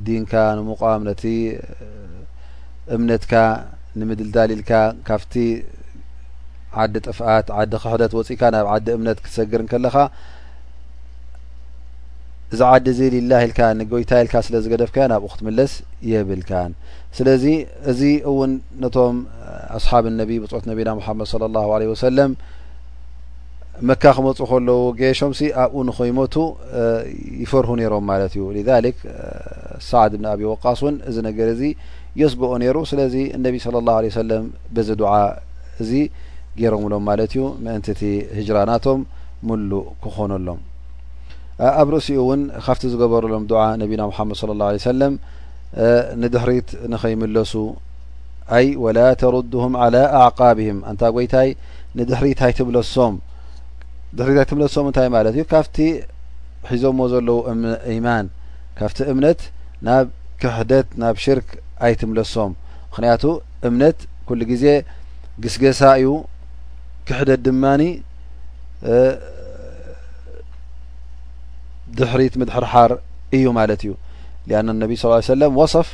[0.07, 1.23] ዲንካ ንምቋም ነቲ
[2.95, 3.35] እምነትካ
[3.99, 4.71] ንምድል ዳሊ ኢልካ
[5.07, 5.35] ካብቲ
[6.83, 9.97] ዓዲ ጥፍአት ዓዲ ክሕደት ወፅኢካ ናብ ዓዲ እምነት ክትሰግርንከለኻ
[12.53, 15.73] እዚ ዓዲ እዘ ሊላ ኢልካ ንጎይታ ኢልካ ስለ ዝገደፍከ ናብኡ ክትመለስ
[16.11, 16.73] የብልካን
[17.19, 17.45] ስለዚ
[17.93, 18.53] እዚ እውን
[18.85, 19.17] ነቶም
[19.79, 22.31] ኣስሓብ ነቢ ብፅዑት ነቢና ምሓመድ ለ ላሁ ለ ወሰለም
[23.89, 26.35] መካ ክመፁእ ከለዎ ጌየሾም ሲ ኣብኡ ንኸይመቱ
[27.45, 28.99] ይፈርሁ ነይሮም ማለት እዩ ሊሊክ
[29.89, 31.63] ሳዕድ ብን ኣብይ ወቃስ እውን እዚ ነገር እዚ
[32.21, 35.13] የስብኦ ነይሩ ስለዚ እነቢ ለ ላه ሰለም በዚ ድዓ
[35.83, 35.91] እዚ
[36.59, 38.03] ገይሮምሎም ማለት እዩ ምእንቲ ቲ
[38.37, 39.01] ህጅራናቶም
[39.49, 40.61] ምሉእ ክኾነሎም
[41.81, 45.15] ኣብ ርእሲኡ እውን ካብቲ ዝገበረሎም ድዓ ነቢና ምሓመድ ለ ላ ሰለም
[46.23, 47.53] ንድሕሪት ንኸይምለሱ
[48.59, 51.49] ኣይ ወላ ተሩድሁም ዓላى ኣዕቃቢህም እንታ ጎይታይ
[51.99, 53.15] ንድሪት ይትምለሶም
[54.19, 55.77] ድሪት ይትምለሶም እንታይ ማለት እዩ ካብቲ
[56.71, 57.37] ሒዞዎ ዘለዉ
[57.97, 58.27] ኢማን
[58.79, 59.41] ካብቲ እምነት
[59.89, 60.07] ናብ
[60.43, 61.49] ክሕደት ናብ ሽርክ
[61.85, 62.53] ኣይትምለሶም
[62.91, 63.25] ምክንያቱ
[63.69, 64.67] እምነት ኩሉ ግዜ
[65.45, 66.09] ግስገሳ እዩ
[67.09, 67.83] ክሕደት ድማኒ
[71.99, 72.93] ድሕሪት ምድሕርሓር
[73.39, 73.93] እዩ ማለት እዩ
[74.51, 75.89] ሊአና ነቢ ስى ስለም ወصፍ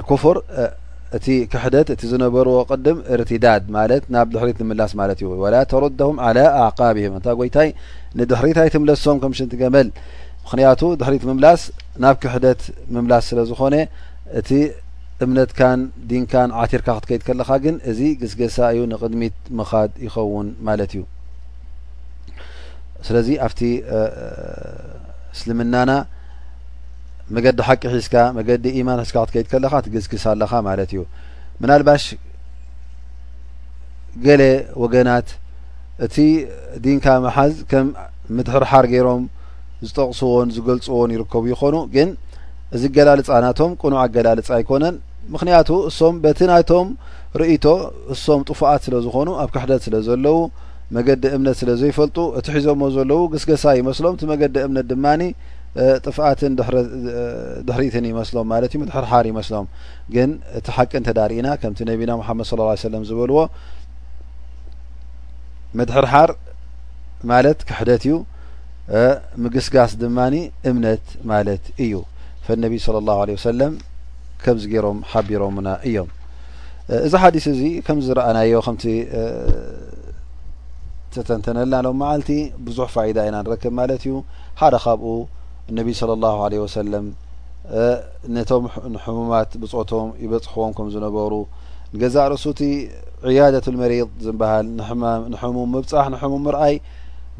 [0.00, 0.36] ልክፍር
[1.16, 6.44] እቲ ክሕደት እቲ ዝነበርዎ ቅድም እርቲዳድ ማለት ናብ ድሕሪት ንምላስ ማለት እዩ ወላ ተሩድهም عላى
[6.62, 7.68] ኣعቃቢهም እንታ ጎይታይ
[8.18, 9.88] ንድሕሪት ኣይትምለሶም ከምሽን ት ገመል
[10.46, 11.62] ምክንያቱ ድሕሪት ምምላስ
[12.02, 12.60] ናብ ክሕደት
[12.94, 13.74] ምምላስ ስለ ዝኾነ
[14.40, 14.50] እቲ
[15.24, 15.80] እምነትካን
[16.10, 21.02] ዲንካን ዓቲርካ ክትከይድ ከለኻ ግን እዚ ግስገሳ እዩ ንቅድሚት ምኻድ ይኸውን ማለት እዩ
[23.08, 23.60] ስለዚ ኣብቲ
[25.36, 25.90] እስልምናና
[27.36, 31.00] መገዲ ሓቂ ሒዝካ መገዲ ኢማን ሒስካ ክትከይድ ከለካ ትግስግስ ኣለካ ማለት እዩ
[31.62, 32.04] ምናልባሽ
[34.26, 34.42] ገሌ
[34.84, 35.28] ወገናት
[36.06, 36.16] እቲ
[36.86, 37.88] ዲንካ መሓዝ ከም
[38.36, 39.24] ምድሕርሓር ገይሮም
[39.84, 42.08] ዝጠቕስዎን ዝገልፅዎን ይርከቡ ይኮኑ ግን
[42.76, 44.94] እዚ ገላልፃ ናቶም ቅኑዕ ኣገላልፃ ኣይኮነን
[45.34, 46.88] ምክንያቱ እሶም በቲ ናይቶም
[47.40, 47.64] ርእቶ
[48.14, 50.38] እሶም ጡፉኣት ስለ ዝኾኑ ኣብ ክሕደት ስለ ዘለዉ
[50.96, 55.22] መገዲ እምነት ስለ ዘይፈልጡ እቲ ሒዞሞ ዘለዉ ግስገሳ ይመስሎም እቲ መገዲ እምነት ድማኒ
[56.04, 56.52] ጥፍኣትን
[57.68, 59.66] ድሕሪኢትን ይመስሎም ማለት እዩ መድሕርሓር ይመስሎም
[60.14, 62.46] ግን እቲ ሓቂ እንተዳሪእና ከምቲ ነቢና ምሓመድ
[62.84, 63.38] ሰለም ዝበልዎ
[65.80, 66.32] መድሕርሓር
[67.32, 68.14] ማለት ክሕደት እዩ
[69.44, 70.34] ምግስጋስ ድማኒ
[70.70, 71.92] እምነት ማለት እዩ
[72.46, 73.72] ፈነቢ ስለ ላሁ ለ ወሰለም
[74.44, 76.08] ከምዚ ገይሮም ሓቢሮሙና እዮም
[77.06, 78.84] እዚ ሓዲስ እዚ ከምዝረአናዮ ከምቲ
[81.14, 82.30] ተተንተነላ ሎም መዓልቲ
[82.66, 84.14] ብዙሕ ፋይዳ ኢና ንረክብ ማለት እዩ
[84.60, 85.08] ሓደ ካብኡ
[85.70, 87.06] እነቢ ስለ ላሁ ለ ወሰለም
[88.36, 91.32] ነቶም ንሕሙማት ብፅቶም ይበፅሕዎም ከም ዝነበሩ
[91.94, 92.60] ንገዛ ርእሱእቲ
[93.30, 94.66] ዕያደትመሪض ዝበሃል
[95.34, 96.76] ንሕሙም ምብፃሕ ንሕሙም ምርኣይ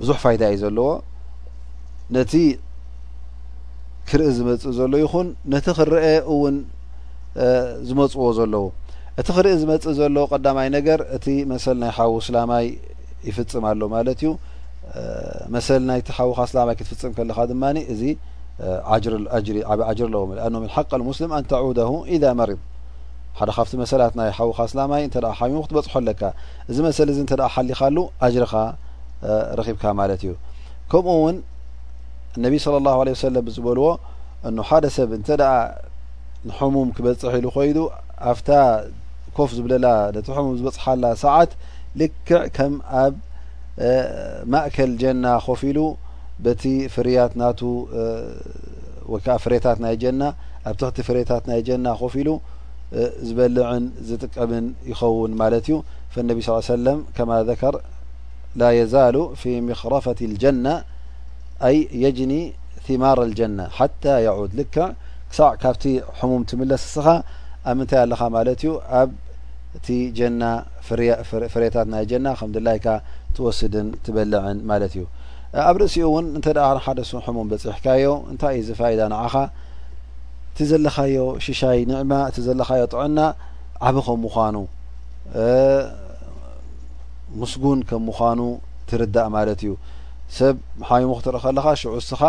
[0.00, 0.88] ብዙሕ ፋይዳ እዩ ዘለዎ
[2.14, 2.32] ነቲ
[4.08, 6.56] ክርኢ ዝመጽእ ዘሎ ይኹን ነቲ ክረአ እውን
[7.88, 8.64] ዝመፅእዎ ዘለዉ
[9.20, 12.66] እቲ ክርኢ ዝመጽእ ዘሎ ቀዳማይ ነገር እቲ መሰል ናይ ሓዊ ስላማይ
[13.28, 14.30] ይፍጽም ኣሎ ማለት እዩ
[15.54, 18.02] መሰል ናይቲ ሓዊኻ ስላማይ ክትፍጽም ከለካ ድማኒ እዚ
[18.56, 19.56] ብ ጅሪ
[20.02, 22.60] ኣለዎ አን ሓቀ ሙስሊም ኣንተዑደሁ ኢዳ መሪም
[23.38, 26.22] ሓደ ካብቲ መሰላት ናይ ሓዊኻ ስላማይ እንተ ሓሚሙ ክትበጽሖ ኣለካ
[26.70, 28.54] እዚ መሰሊ እዚ እንተ ሓሊኻሉ አጅሪኻ
[29.60, 30.32] ረኺብካ ማለት እዩ
[30.92, 31.36] ከምኡውን
[32.38, 33.86] እነቢ صለى الله عለه ሰለም ብዝበልዎ
[34.48, 35.44] እ ሓደ ሰብ እንተ ደ
[36.48, 37.78] ንሕሙም ክበፅሒ ኢሉ ኮይዱ
[38.32, 38.48] ኣፍታ
[39.36, 41.50] ኮፍ ዝብለላ ነቲ ሙም ዝበጽሓላ ሰዓት
[42.00, 42.72] ልክዕ ከም
[43.02, 43.14] ኣብ
[44.52, 45.78] ማእከል ጀና ኮፍ ኢሉ
[46.44, 46.62] በቲ
[46.94, 47.48] ፍርያት ና
[49.12, 50.22] ወይከዓ ፍሬታት ናይ ጀና
[50.68, 52.28] ኣብ ትቲ ፍሬታት ናይ ጀና ኮፍ ኢሉ
[53.28, 55.76] ዝበልዕን ዝጥቀምን ይኸውን ማለት እዩ
[56.14, 57.76] ፈነቢ ስ ሰለም ከማ ذከር
[58.60, 60.66] ላ የዛሉ ፊ ምክረፋቲ ልጀና
[61.66, 62.32] ኣይ የጅኒ
[63.02, 64.82] ማር ልጀነ ሓታ የዑድ ልክዕ
[65.30, 65.84] ክሳዕ ካብቲ
[66.18, 67.06] ሕሙም ትምለስ እስኻ
[67.70, 69.08] ኣብ ምንታይ ኣለኻ ማለት እዩ ኣብ
[69.76, 69.86] እቲ
[70.18, 70.42] ጀና
[71.54, 72.94] ፍሬታት ናይ ጀና ከም ድላይ ካ
[73.36, 75.02] ትወስድን ትበልዕን ማለት እዩ
[75.70, 76.46] ኣብ ርእሲኡ እውን እንተ
[76.84, 79.34] ሓደሱ ሕሙም በፅሕካዮ እንታይ እዩ ዘፋይዳ ንዓኻ
[80.52, 83.18] እቲ ዘለካዮ ሽሻይ ንዕማ እቲ ዘለካዮ ጥዕና
[83.90, 84.56] ዓብ ከም ምኳኑ
[87.40, 88.40] ምስጉን ከም ምኳኑ
[88.90, 89.72] ትርዳእ ማለት እዩ
[90.34, 92.22] ሰብ መሓይሙ ክትርኢ ከለኻ ሽዑ ስኻ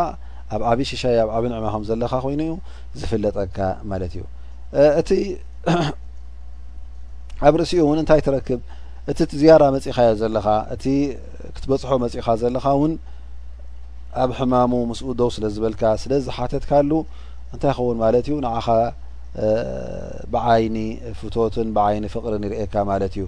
[0.55, 2.53] ኣብ ዓብ ሽሻይ ኣብ ዓብ ንዕማኸም ዘለኻ ኮይኑ እዩ
[2.99, 3.57] ዝፍለጠካ
[3.91, 4.23] ማለት እዩ
[5.01, 5.09] እቲ
[7.47, 8.59] ኣብ ርእሲኡ እውን እንታይ ትረክብ
[9.11, 10.85] እቲ ዝያራ መጺኢኻዮ ዘለኻ እቲ
[11.55, 12.93] ክትበጽሖ መጺኢኻ ዘለኻ እውን
[14.23, 16.91] ኣብ ሕማሙ ምስኡ ደው ስለ ዝበልካ ስለዝሓተትካሉ
[17.53, 18.67] እንታይ ይኸውን ማለት እዩ ንዓኻ
[20.33, 20.75] ብዓይኒ
[21.19, 23.25] ፍቶትን ብዓይኒ ፍቅርን ይርእየካ ማለት እዩ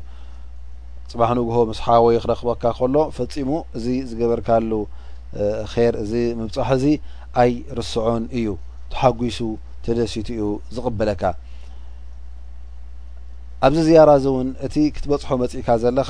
[1.11, 4.71] ፅባህ ንግሆ ምስሓወይ ክረኽበካ ከሎ ፈፂሙ እዚ ዝገበርካሉ
[5.71, 6.85] ኸር እዚ ምብፅሕ እዚ
[7.43, 8.47] ኣይ ርስዖን እዩ
[8.93, 9.39] ተሓጒሱ
[9.85, 10.43] ተደሲት እዩ
[10.75, 11.23] ዝቕበለካ
[13.65, 16.09] ኣብዚ ዝያራ እዚ እውን እቲ ክትበፅሖ መፅኢካ ዘለኻ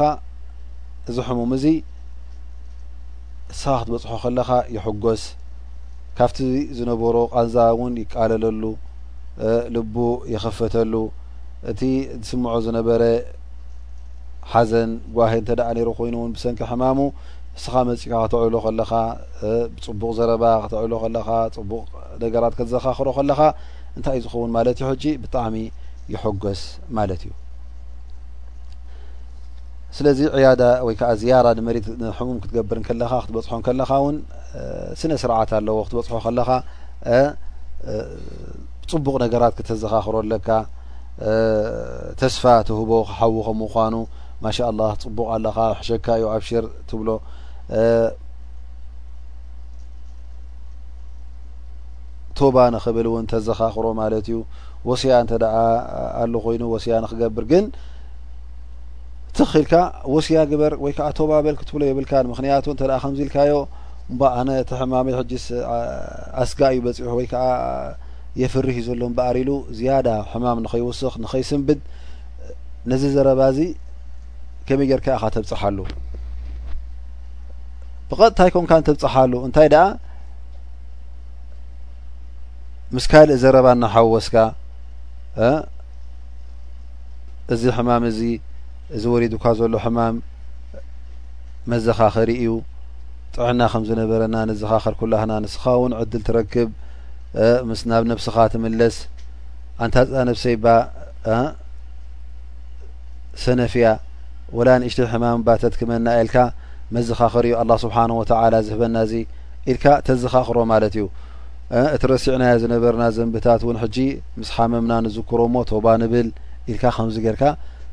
[1.10, 1.66] እዚ ሕሙም እዚ
[3.62, 5.24] ስኻ ክትበፅሖ ከለኻ ይሕጐስ
[6.20, 6.38] ካብቲ
[6.78, 8.64] ዝነበሮ ቓንዛ እውን ይቃለለሉ
[9.76, 9.96] ልቡ
[10.36, 10.94] የኸፈተሉ
[11.72, 11.82] እቲ
[12.22, 13.02] ዝስምዖ ዝነበረ
[14.54, 17.00] ሓዘን ጓሂ እንተ ደኣ ነይሮ ኮይኑ እውን ብሰንኪ ሕማሙ
[17.56, 18.92] ንስኻ መጺኡካ ክተዕሎ ከለኻ
[19.74, 21.86] ብፅቡቅ ዘረባ ክተዕሎ ከለኻ ፅቡቕ
[22.24, 23.40] ነገራት ከተዘኻኽሮ ከለኻ
[23.98, 25.56] እንታይ እዩ ዝኸውን ማለት እዩ ሕጂ ብጣዕሚ
[26.14, 26.62] ይሐገስ
[26.98, 27.32] ማለት እዩ
[29.98, 34.18] ስለዚ ዕያዳ ወይከዓ ዝያራ ንመሬድ ንሕሙም ክትገብርን ከለካ ክትበፅሖን ከለኻ እውን
[35.02, 36.50] ስነ ስርዓት ኣለዎ ክትበፅሖ ከለኻ
[38.94, 40.50] ፅቡቕ ነገራት ክተዘኻኽሮ ኣለካ
[42.22, 43.96] ተስፋ ትህቦ ክሓውከም ምኳኑ
[44.44, 47.10] ማሻ ላ ፅቡቅ ኣለኻ ሕሸካ እዩ ኣብሽር ትብሎ
[52.38, 54.38] ቶባ ንኽብል እውን ተዘኻኽሮ ማለት እዩ
[54.90, 55.44] ወስያ እንተደ
[56.22, 57.66] ኣሉ ኮይኑ ወስያ ንክገብር ግን
[59.38, 59.74] ትክኢልካ
[60.14, 63.54] ወስያ ግበር ወይ ከዓ ቶባ በል ክትብሎ የብልካ ምክንያቱ እተደ ከምዚ ኢልካዮ
[64.14, 65.46] እበኣነ ቲ ሕማመ ሕጅስ
[66.44, 67.44] ኣስጋ እዩ በፂሑ ወይ ከዓ
[68.44, 71.80] የፍርህ እዩ ዘሎ ንበኣሪ ኢሉ ዝያዳ ሕማም ንኸይወስኽ ንኸይስንብድ
[72.92, 73.62] ነዚ ዘረባ ዚ
[74.70, 75.78] ከመይ ጌርከኢካ ተብፅሓሉ
[78.10, 79.86] ብቐጥታይ ኮንካ ንተብፅሓሉ እንታይ ደኣ
[82.96, 84.36] ምስካልእ ዘረባ ናብሓወስካ
[87.54, 88.20] እዚ ሕማም እዚ
[88.98, 90.16] እዚ ወሪዱ ካ ዘሎ ሕማም
[91.72, 92.52] መዘኻኸሪ እዩ
[93.38, 96.70] ጥዕና ከም ዝነበረና ንዘኻኸር ኩላህና ንስኻ እውን ዕድል ትረክብ
[97.72, 98.98] ምስናብ ነብስኻ ትምለስ
[99.86, 99.98] ኣንታ
[100.30, 100.68] ነፍሰይ ባ
[103.46, 103.88] ሰነፊያ
[104.58, 106.36] ወላንእሽተ ሕማም ባተት ክመና ኢልካ
[106.96, 109.14] መዝኻኽርእኡ ኣላ ስብሓንወተላ ዝህበና እዚ
[109.72, 111.06] ኢልካ ተዘኻክሮ ማለት እዩ
[111.96, 113.98] እቲ ረሲዕና ዝነበርና ዘንብታት እውን ሕጂ
[114.40, 116.30] ምስ ሓመምና ንዝክሮ እሞ ተባ ንብል
[116.72, 117.44] ኢልካ ከምዚ ጌርካ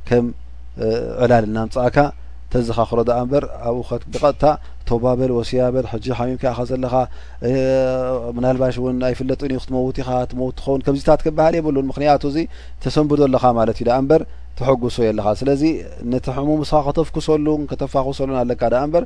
[0.09, 0.27] ከም
[1.25, 1.99] ዕላል እና ምፅእካ
[2.53, 4.45] ተዘኻክሮ ኣ እምበር ኣብ ኡኸት ብቐጥታ
[4.89, 6.95] ተባ በል ወሲያበል ሕጂ ሓሚምካኸ ዘለኻ
[8.37, 12.39] ምናልባሽ እውን ኣይፍለጥን ክትመውቲ ኻ ትመውትኸውን ከምዚታት ክበሃል የብሉን ምክንያቱ እዚ
[12.85, 14.23] ተሰንብዶ ኣለኻ ማለት እዩ ዳ ምበር
[14.59, 15.63] ተሐጉሶ የለካ ስለዚ
[16.13, 19.05] ነቲ ሕሙም ምስኻ ከተፍክሰሉን ከተፋክሰሉን ኣለካ ደ እምበር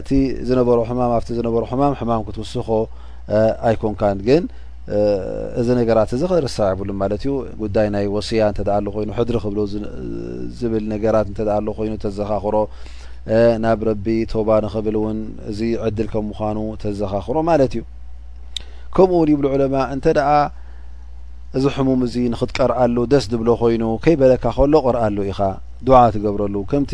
[0.00, 0.08] እቲ
[0.48, 2.68] ዝነበሩ ሕማም ኣብቲ ዝነበሩ ሕማም ሕማም ክትውስኮ
[3.70, 4.44] ኣይኮንካን ግን
[5.60, 9.58] እዚ ነገራት እዚ ክርሳ የብሉ ማለት እዩ ጉዳይ ናይ ወስያ እንተደኣ ሎ ኮይኑ ሕድሪ ክብሉ
[10.60, 12.56] ዝብል ነገራት እንተደኣ ኣሎ ኮይኑ ተዘኻኽሮ
[13.64, 15.18] ናብ ረቢ ቶባ ንክብል እውን
[15.50, 17.82] እዚ ዕድል ከም ምኳኑ ተዘኻኽሮ ማለት እዩ
[18.96, 20.00] ከምኡ እውን ይብል ዑለማ እን
[21.58, 25.38] እዚ ሕሙም እዚ ንኽትቀርአሉ ደስ ድብሎ ኮይኑ ከይበለካ ኸሎ ቕርአሉ ኢኻ
[25.86, 26.92] ድዓ ትገብረሉ ከምቲ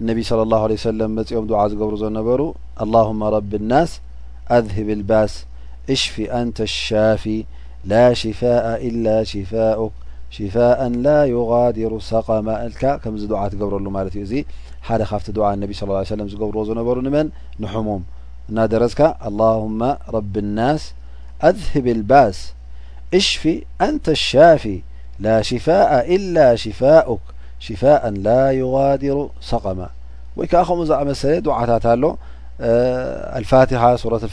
[0.00, 2.40] እነቢ ስለ ላሁ ለ ሰለም መጺኦም ድዓ ዝገብሩ ዘነበሩ
[2.84, 3.90] ኣላሁመ ረቢናስ
[4.56, 5.32] ኣዝህብ ልባስ
[5.94, 7.24] እሽፊ አንተሻፊ
[7.90, 9.80] ላ ሽፋእ ኢላ ሽፋኡ
[10.36, 14.34] ሽፋእ ላ ዩغዲሩ ሰቀማ ልካ ከምዚ ድዓ ትገብረሉ ማለት እዩ እዚ
[14.88, 17.28] ሓደ ካብቲ ድዓ እነቢ ስ ሰለም ዝገብርዎ ዘነበሩ ንመን
[17.64, 18.02] ንሕሙም
[18.50, 19.80] እናደረዝካ ኣላሁመ
[20.16, 20.82] ረቢናስ
[21.50, 22.38] ኣዝህብ ልባስ
[23.18, 23.42] اሽፊ
[23.86, 24.64] أን الሻፊ
[25.24, 26.24] ላ ሽፋاء إل
[26.64, 27.24] ሽፋؤك
[27.66, 29.18] ሽፋاء ላ يغاዲሩ
[29.50, 29.80] ሰقማ
[30.38, 32.04] ወይ ከዓ ከምኡ ዝኣመሰለ دعታት ኣሎ
[33.50, 33.52] ፋ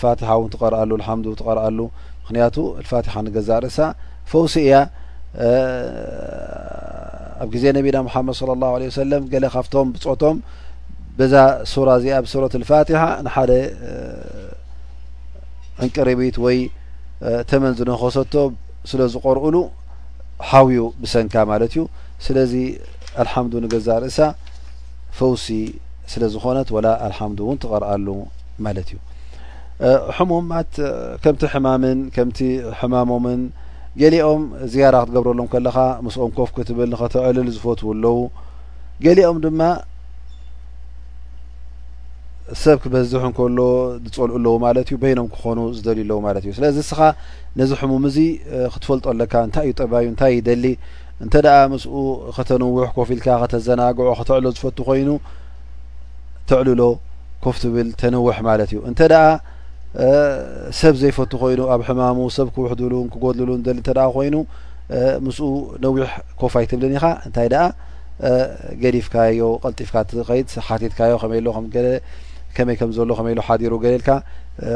[0.02, 1.80] ፋሓ ን ትقረኣሉ ም ተርአሉ
[2.24, 2.58] ምክንያቱ
[2.90, 3.78] ፋትሓ ንገዛእ ርእሳ
[4.32, 4.74] ፈውሲ እያ
[7.44, 9.22] ኣብ ግዜ ነቢና محመድ صى الله عليه وسለም
[9.54, 10.36] ካብቶም ብፅቶም
[11.34, 11.36] ዛ
[11.74, 13.52] ሱራ እዚኣ ሱرة الፋትሓة ንደ
[15.84, 16.58] ዕንቅሪቢት ወይ
[17.50, 18.34] ተመን ዝነኾሰቶ
[18.92, 19.56] ስለዝቀርኡሉ
[20.50, 21.82] ሓብዩ ብሰንካ ማለት እዩ
[22.26, 22.54] ስለዚ
[23.22, 24.20] አልሓምዱ ንገዛእ ርእሳ
[25.18, 25.48] ፈውሲ
[26.12, 28.08] ስለ ዝኮነት ወላ አልሓምዱ እውን ትቐርኣሉ
[28.66, 28.98] ማለት እዩ
[30.18, 30.88] ሕሙም ት
[31.24, 32.40] ከምቲ ሕማምን ከምቲ
[32.80, 33.42] ሕማሞምን
[34.02, 38.16] ገሊኦም ዝያራ ክትገብረሎም ከለኻ ምስኦም ኮፍኩ ትብል ንኸተባበልል ዝፈትዎ ኣለዉ
[39.06, 39.62] ገሊኦም ድማ
[42.62, 43.60] ሰብ ክበዝሕ እንከሎ
[44.04, 47.00] ዝፀልኡ ኣለዉ ማለት እዩ በይኖም ክኾኑ ዝደልዩ ኣለዉ ማለት እዩ ስለዚ እስኻ
[47.60, 48.18] ነዚ ሕሙም እዚ
[48.74, 50.66] ክትፈልጦ ኣለካ እንታይ እዩ ጠባዩ እንታይ እዩ ደሊ
[51.24, 51.94] እንተደኣ ምስኡ
[52.36, 55.10] ከተነውሕ ኮፍ ኢልካ ከተዘናግዖ ከተዕሎ ዝፈቱ ኮይኑ
[56.52, 56.82] ተዕልሎ
[57.46, 59.26] ኮፍ ትብል ተነዊሕ ማለት እዩ እንተ ደኣ
[60.80, 64.36] ሰብ ዘይፈቱ ኮይኑ ኣብ ሕማሙ ሰብ ክውሕድሉን ክጎድልሉን ደሊ እንተ ኮይኑ
[65.26, 65.46] ምስኡ
[65.84, 66.08] ነዊሕ
[66.42, 67.64] ኮፋይትብልን ኢኻ እንታይ ደኣ
[68.82, 71.86] ገዲፍካዮ ቀልጢፍካ ትኸይት ሓቲትካዮ ከመሎ ከም ገ
[72.56, 74.10] ከመይ ከም ዘሎ ከመ ኢሉ ሓዲሩ ገሌልካ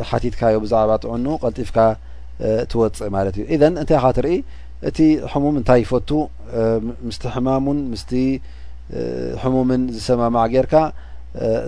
[0.09, 1.77] ሓቲትካዮ ብዛዕባ ጥዕን ቀልጢፍካ
[2.71, 4.35] ትወፅእ ማለት እዩ ኢዘን እንታይ ኻ ትርኢ
[4.89, 4.97] እቲ
[5.33, 6.09] ሕሙም እንታይ ይፈቱ
[7.07, 8.11] ምስቲ ሕማሙን ምስቲ
[9.43, 10.75] ሕሙምን ዝሰማማዕ ጌይርካ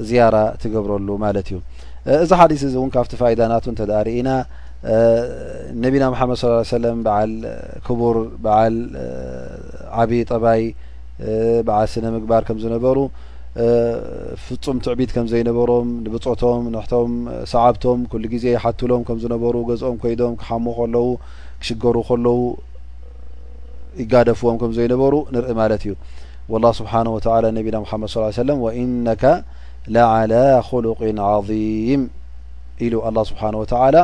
[0.07, 1.59] ዝያራ ትገብረሉ ማለት እዩ
[2.23, 4.29] እዚ ሓዲስ እዚ እውን ካብቲ ፋይዳናት ተዳርእኢና
[5.83, 7.31] ነቢና መሓመድ ስ ሰለም በዓል
[7.85, 8.75] ክቡር በዓል
[10.01, 10.63] ዓብዪ ጠባይ
[11.67, 12.97] በዓል ስነ ምግባር ከም ዝነበሩ
[14.45, 17.11] ፍጹም ትዕቢት ከም ዘይነበሮም ንብፁዑቶም ንሕቶም
[17.51, 21.03] ሰዓብቶም ኩሉ ግዜ ይሓትሎም ከም ዝነበሩ ገዝኦም ኮይዶም ክሓሞ ከለዉ
[21.61, 22.35] ክሽገሩ ከለዉ
[24.01, 25.93] ይጋደፍዎም ከም ዘይነበሩ ንርኢ ማለት እዩ
[26.53, 29.23] ወላه ስብሓነ ወተላ ነቢና ምሓመድ ስ ለም ወኢነካ
[29.95, 30.33] ለዓላ
[30.69, 32.03] ኩሉቅን ዓظም
[32.85, 33.95] ኢሉ አላه ስብሓን ወተላ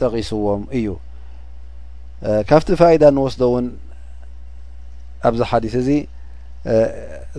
[0.00, 0.86] ጠቒስዎም እዩ
[2.50, 3.66] ካብቲ ፋኢዳ እንወስዶ እውን
[5.28, 5.88] ኣብዚ ሓዲስ እዚ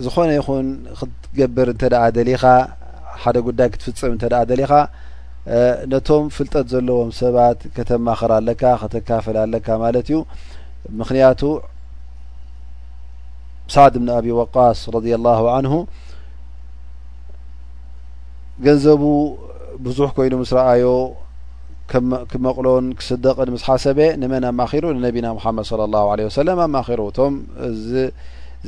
[0.04, 0.66] ዝኾነ ይኹን
[0.98, 2.42] ክትገብር እንተ ደኣ ደሊኻ
[3.22, 4.72] ሓደ ጉዳይ ክትፍጽም እንተ ደ ደሊኻ
[5.92, 10.18] ነቶም ፍልጠት ዘለዎም ሰባት ከተማኽር ኣለካ ከተካፈላ ኣለካ ማለት እዩ
[11.00, 11.42] ምክንያቱ
[13.74, 15.74] ሳዕድ እብን አብ ወቃስ ረድላሁ ንሁ
[18.64, 19.02] ገንዘቡ
[19.86, 20.84] ብዙሕ ኮይኑ ምስ ረአዮ
[22.30, 27.34] ክመቕሎን ክስደቅ ንምስሓሰበ ንመን ኣማኪሩ ንነቢና ሙሓመድ ስለ ላሁ ለ ወሰለም ኣማኪሩ እቶም
[27.68, 27.90] እዚ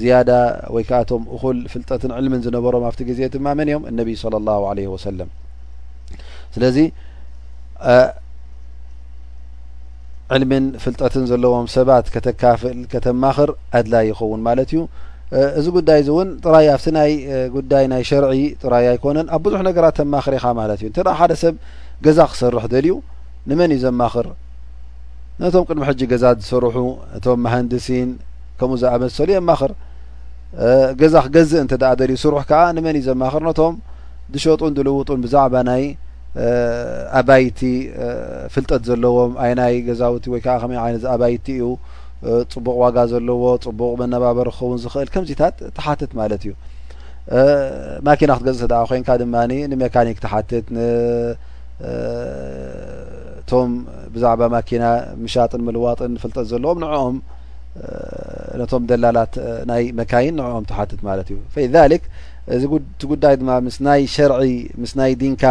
[0.00, 0.30] ዝያዳ
[0.74, 4.86] ወይ ከዓቶም እኩል ፍልጠትን ዕልሚን ዝነበሮም ኣብቲ ግዜ ድማ መን እዮም እነቢይ ለ ላሁ ለ
[4.94, 5.30] ወሰለም
[6.54, 6.76] ስለዚ
[10.36, 14.80] ዕልሚን ፍልጠትን ዘለዎም ሰባት ከተካፍል ከተማክር ኣድላይ ይኸውን ማለት እዩ
[15.58, 17.10] እዚ ጉዳይ እዚ እውን ጥራይ ኣብቲ ናይ
[17.56, 18.30] ጉዳይ ናይ ሸርዒ
[18.62, 21.54] ጥራይ ኣይኮነን ኣብ ብዙሕ ነገራት ተማክር ኢኻ ማለት እዩ እንተደ ሓደ ሰብ
[22.06, 22.94] ገዛ ክሰርሕ ደልዩ
[23.50, 24.26] ንመን እዩ ዘማክር
[25.42, 26.76] ነቶም ቅድሚ ሕጂ ገዛ ዝሰርሑ
[27.14, 28.08] ነቶም መሃንድሲን
[28.60, 29.72] ከምኡ ዝኣመሰሉ የማክር
[31.00, 33.74] ገዛ ክገዝእ እንተ ደኣ ደልዩ ስሩሕ ከዓ ንመን እዩ ዘማኽር ነቶም
[34.32, 35.84] ድሸጡን ድልውጡን ብዛዕባ ናይ
[37.18, 37.60] ኣባይቲ
[38.54, 41.68] ፍልጠት ዘለዎም ኣይ ናይ ገዛውቲ ወይ ከዓ ከመይይ ዓይነት ዚ ኣባይቲ እዩ
[42.52, 46.52] ፅቡቅ ዋጋ ዘለዎ ፅቡቅ መነባበሪ ክኸውን ዝኽእል ከምዚታት ትሓትት ማለት እዩ
[48.08, 49.34] ማኪና ክትገዝእ ተደ ኮንካ ድማ
[49.72, 50.66] ንሜካኒክ ትሓትት
[53.50, 53.68] ቶም
[54.14, 54.84] ብዛዕባ ማኪና
[55.24, 57.18] ምሻጥን ምልዋጥን ንፍልጠት ዘለዎም ንኦም
[58.60, 59.32] ነቶም ደላላት
[59.70, 62.04] ናይ መካይን ንዕኦም ተሓትት ማለት እዩ ፈሊዛሊክ
[62.56, 62.62] እዚ
[63.00, 64.40] ቲ ጉዳይ ድማ ምስ ናይ ሸርዒ
[64.82, 65.44] ምስ ናይ ዲንካ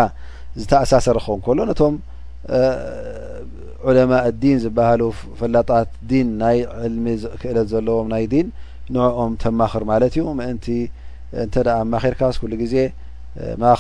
[0.61, 1.95] ዝተኣሳሰረ ኸው ን ከሎ ነቶም
[3.87, 4.13] ዑለማ
[4.43, 5.01] ዲን ዝብሃሉ
[5.39, 8.47] ፈላጣት ዲን ናይ ዕልሚ ዝክእለት ዘለዎም ናይ ዲን
[8.95, 10.67] ንዕኦም ተማኽር ማለት እዩ ምእንቲ
[11.43, 12.75] እንተደ ማኸርካስ ኩሉ ግዜ
[13.63, 13.71] ማ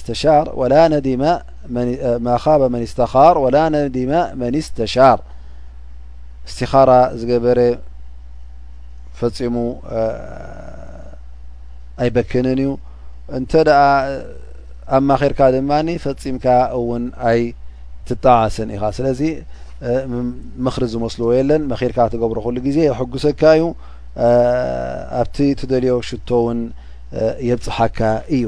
[0.00, 0.22] ስተሻ
[2.24, 4.10] ማ ካበ መን እስተኻር ወላ ነዲመ
[4.40, 5.18] መን ስተሻር
[6.48, 6.90] እስቲኻራ
[7.20, 7.60] ዝገበረ
[9.18, 9.54] ፈጺሙ
[12.04, 12.70] ኣይበክንን እዩ
[13.38, 13.80] እንተደኣ
[14.96, 16.46] ኣብ ማኸርካ ድማኒ ፈጺምካ
[16.78, 17.40] እውን ኣይ
[18.08, 19.20] ትጣዓስን ኢኻ ስለዚ
[20.64, 23.64] ምክሪ ዝመስልዎ የለን መኪርካ ትገብሮ ክሉ ግዜ የሕጉሰካ እዩ
[25.20, 26.60] ኣብቲ እትደልዮ ሽቶ እውን
[27.48, 27.98] የብፅሓካ
[28.38, 28.44] እዩ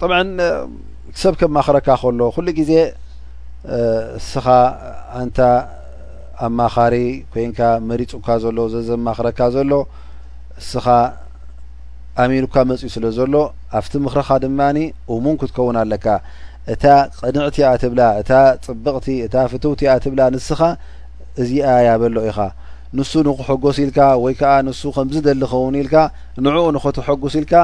[0.00, 0.14] ጣብዓ
[1.22, 2.72] ሰብ ከማክረካ ከሎ ኩሉ ግዜ
[4.18, 4.46] እስኻ
[5.22, 5.38] እንታ
[6.46, 6.94] ኣማኻሪ
[7.32, 9.72] ኮንካ መሪፁካ ዘሎ ዘዘማኽረካ ዘሎ
[10.60, 10.86] እስኻ
[12.22, 13.34] ኣሚኑካ መጺኡ ስለ ዘሎ
[13.78, 14.78] ኣብቲ ምኽርኻ ድማኒ
[15.12, 16.06] እሙን ክትከውን ኣለካ
[16.72, 16.84] እታ
[17.20, 18.30] ቅንዕቲ ኣ ትብላ እታ
[18.66, 20.60] ፅብቕቲ እታ ፍትውቲ ኣ ትብላ ንስኻ
[21.42, 22.38] እዚኣ ያበሎ ኢኻ
[22.96, 25.94] ንሱ ንክሐጐስ ኢልካ ወይ ከዓ ንሱ ከምዝ ደሊ ኸውን ኢልካ
[26.44, 27.54] ንዕኡ ንኽትሐጎስ ኢልካ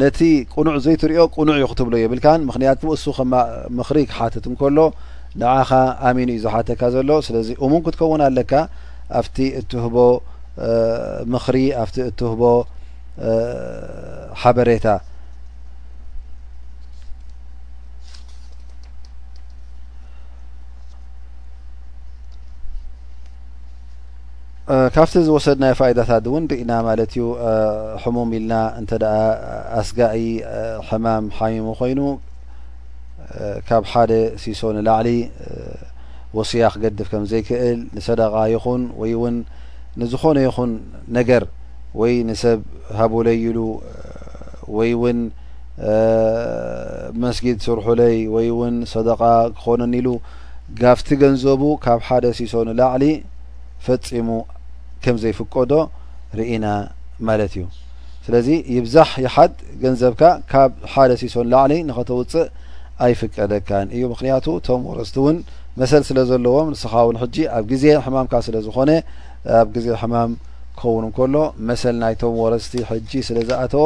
[0.00, 0.18] ነቲ
[0.56, 3.32] ቁኑዕ ዘይትሪኦ ቁኑዕ ዩ ክትብሎ የብልካ ምክንያት እሱ ከማ
[3.78, 4.78] ምክሪ ክሓትት እንከሎ
[5.40, 5.70] ንዓኻ
[6.08, 8.52] ኣሚን እዩ ዝሓተካ ዘሎ ስለዚ እሙን ክትከውን ኣለካ
[9.20, 9.96] ኣብቲ እት ህቦ
[11.34, 12.42] ምክሪ ኣብቲ እትህቦ
[14.42, 14.86] ሓበሬታ
[24.94, 27.24] ካብቲ ዝወሰድ ናይ ፋኢዳታእውን ርኢና ማለት እዩ
[28.02, 29.16] ሕሙም ኢልና እንተደኣ
[29.80, 30.20] ኣስጋኢ
[30.88, 32.00] ሕማም ሓሚሙ ኮይኑ
[33.68, 34.12] ካብ ሓደ
[34.42, 35.08] ሲሶን ላዕሊ
[36.38, 39.36] ወሲያ ክገድፍ ከም ዘይክእል ንሰደቃ ይኹን ወይ እውን
[40.02, 40.72] ንዝኾነ ይኹን
[41.18, 41.44] ነገር
[42.02, 42.58] ወይ ንሰብ
[42.98, 43.58] ሃብለይኢሉ
[44.76, 45.20] ወይ እውን
[47.24, 49.20] መስጊድ ስርሑለይ ወይ ውን ሰደቃ
[49.58, 50.08] ክኾነኒ ኢሉ
[50.82, 53.04] ጋፍቲ ገንዘቡ ካብ ሓደ ሲሶን ላዕሊ
[53.84, 54.26] ፈፂሙ
[55.04, 55.72] ከም ዘይፍቀዶ
[56.38, 56.66] ርኢና
[57.28, 57.64] ማለት እዩ
[58.26, 62.46] ስለዚ ይብዛሕ ይሓድ ገንዘብካ ካብ ሓደ ሲሶን ላዕሊ ንኸተውፅእ
[63.06, 65.36] ኣይፍቀደካን እዩ ምክንያቱ እቶም ወረስቲ እውን
[65.80, 68.90] መሰል ስለ ዘለዎም ንስኻ ውን ሕጂ ኣብ ግዜ ሕማምካ ስለ ዝኮነ
[69.62, 70.32] ኣብ ግዜ ሕማም
[70.78, 71.36] ክኸውን እንከሎ
[71.68, 73.84] መሰል ናይቶም ወረስቲ ሕጂ ስለ ዝኣተዎ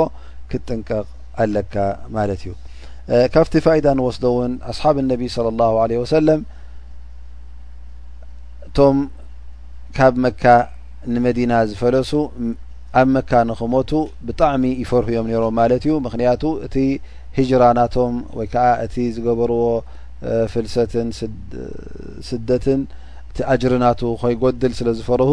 [0.51, 1.07] ክትጥንቀቅ
[1.43, 1.75] ኣለካ
[2.17, 2.53] ማለት እዩ
[3.35, 6.41] ካብቲ ፋኢዳ ንወስዶ እውን ኣስሓብ ነቢ ስለ ላሁ ለ ወሰለም
[8.67, 8.97] እቶም
[9.97, 10.43] ካብ መካ
[11.13, 12.11] ንመዲና ዝፈለሱ
[13.01, 13.91] ኣብ መካ ንኽመቱ
[14.27, 16.77] ብጣዕሚ ይፈርህእዮም ነይሮም ማለት እዩ ምክንያቱ እቲ
[17.39, 19.61] ሂጅራናቶም ወይ ከዓ እቲ ዝገበርዎ
[20.53, 21.09] ፍልሰትን
[22.29, 22.81] ስደትን
[23.31, 25.31] እቲ ኣጅርናቱ ኮይጎድል ስለ ዝፈርሁ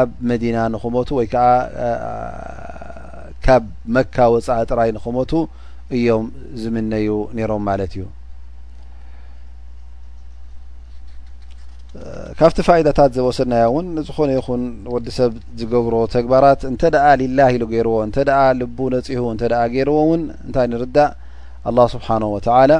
[0.00, 1.44] ኣብ መዲና ንኽመቱ ወይ ከዓ
[3.46, 3.66] ካብ
[3.96, 5.32] መካ ወፃኢ ጥራይ ንክመቱ
[5.98, 6.24] እዮም
[6.62, 7.08] ዝምነዩ
[7.38, 8.04] ነይሮም ማለት እዩ
[12.38, 14.62] ካብቲ ፋኢዳታት ዘወሰድናዮ እውን እዝኾነ ይኹን
[14.94, 19.96] ወዲ ሰብ ዝገብሮ ተግባራት እንተ ደኣ ሊላህ ኢሉ ገይርዎ እንተደኣ ልቡ ነፂሁ እንተ ደኣ ገይርዎ
[20.06, 21.10] እውን እንታይ ንርዳእ
[21.70, 22.72] ኣላ ስብሓን ወተዓላ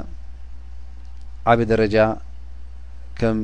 [1.53, 1.97] ዓብ ደረጃ
[3.21, 3.39] ከም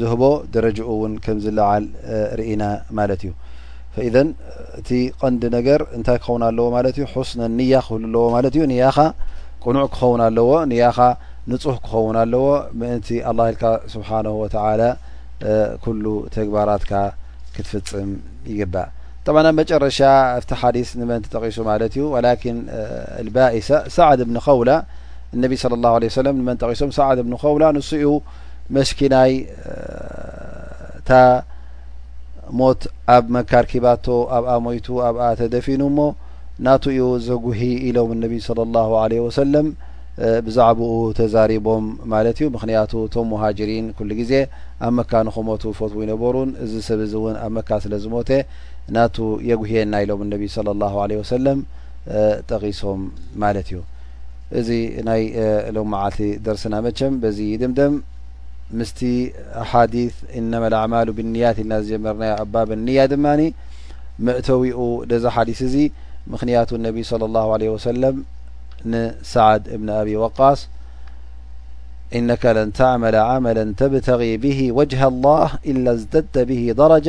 [0.00, 0.22] ዝህቦ
[0.56, 1.84] ደረጅኡ እውን ከም ዝለዓል
[2.40, 2.62] ርኢና
[2.98, 3.32] ማለት እዩ
[3.94, 4.28] ፈኢዘን
[4.80, 4.90] እቲ
[5.22, 8.98] ቀንዲ ነገር እንታይ ክኸውን ኣለዎ ማለት እዩ ሑስነ ንያ ክህሉ ኣለዎ ማለት እዩ ንያኻ
[9.64, 10.98] ቁኑዕ ክኸውን ኣለዎ ንያኻ
[11.50, 12.44] ንጹሕ ክኸውን ኣለዎ
[12.80, 13.62] ምእንቲ ኣل ኢልካ
[13.92, 14.28] ስብሓ ላ
[15.84, 16.92] ኩሉ ተግባራትካ
[17.54, 18.10] ክትፍጽም
[18.50, 18.88] ይግባእ
[19.26, 19.98] ጠብናብ መጨረሻ
[20.42, 22.60] ብቲ ሓዲስ ንመንቲ ጠቂሱ ማለት እዩ ወላን
[23.34, 24.70] ባኢሰ ሳዕድ ብኒ ከውላ
[25.36, 28.04] እነቢ صى ه ه ሰለ ንመን ጠቂሶም ሳዕድ ብኒ ከውላ ንስኡ
[28.76, 29.32] መሽኪናይ
[31.08, 31.12] ታ
[32.60, 32.82] ሞት
[33.14, 36.00] ኣብ መካርኪባቶ ኣብኣ ሞይቱ ኣብኣ ተደፊኑ ሞ
[36.66, 39.68] ናቱ ኡ ዘጉሂ ኢሎም እነቢ صለى ه عለه ወሰለም
[40.46, 40.88] ብዛዕባኡ
[41.18, 44.32] ተዛሪቦም ማለት እዩ ምክንያቱ ቶም ሞሃጅሪን ኩሉ ግዜ
[44.86, 48.30] ኣብ መካ ንክመቱ ፈት ይነበሩን እዚ ሰብ ዚ እውን ኣብ መካ ስለ ዝሞተ
[48.96, 49.16] ናቱ
[49.50, 51.60] የጉህየና ኢሎም እነቢ ለ ላሁ ለ ወሰለም
[52.50, 53.00] ጠቂሶም
[53.44, 53.80] ማለት እዩ
[54.60, 54.68] እዚ
[55.08, 55.22] ናይ
[55.76, 57.94] ሎሙ መዓልቲ ደርስና መቸም በዚ ድምደም
[58.80, 59.00] ምስቲ
[59.72, 59.94] ሓዲ
[60.40, 63.40] ኢናመላዕማሉ ብንያት ኢልና ዝጀመርናዮ ኣ ባብ እንያ ድማኒ
[64.26, 65.76] መእተዊኡ ለዛ ሓዲስ እዚ
[66.32, 68.16] ምክንያቱ እነቢ ስለ ላሁ ለ ወሰለም
[68.92, 70.60] ንሳድ እብን አብ وቃስ
[72.18, 77.08] ኢነ ለን ተعመለ عመለ ተብተغ ብሂ ወጅه لላه ኢላ ዝደደ ብሂ ደረጃ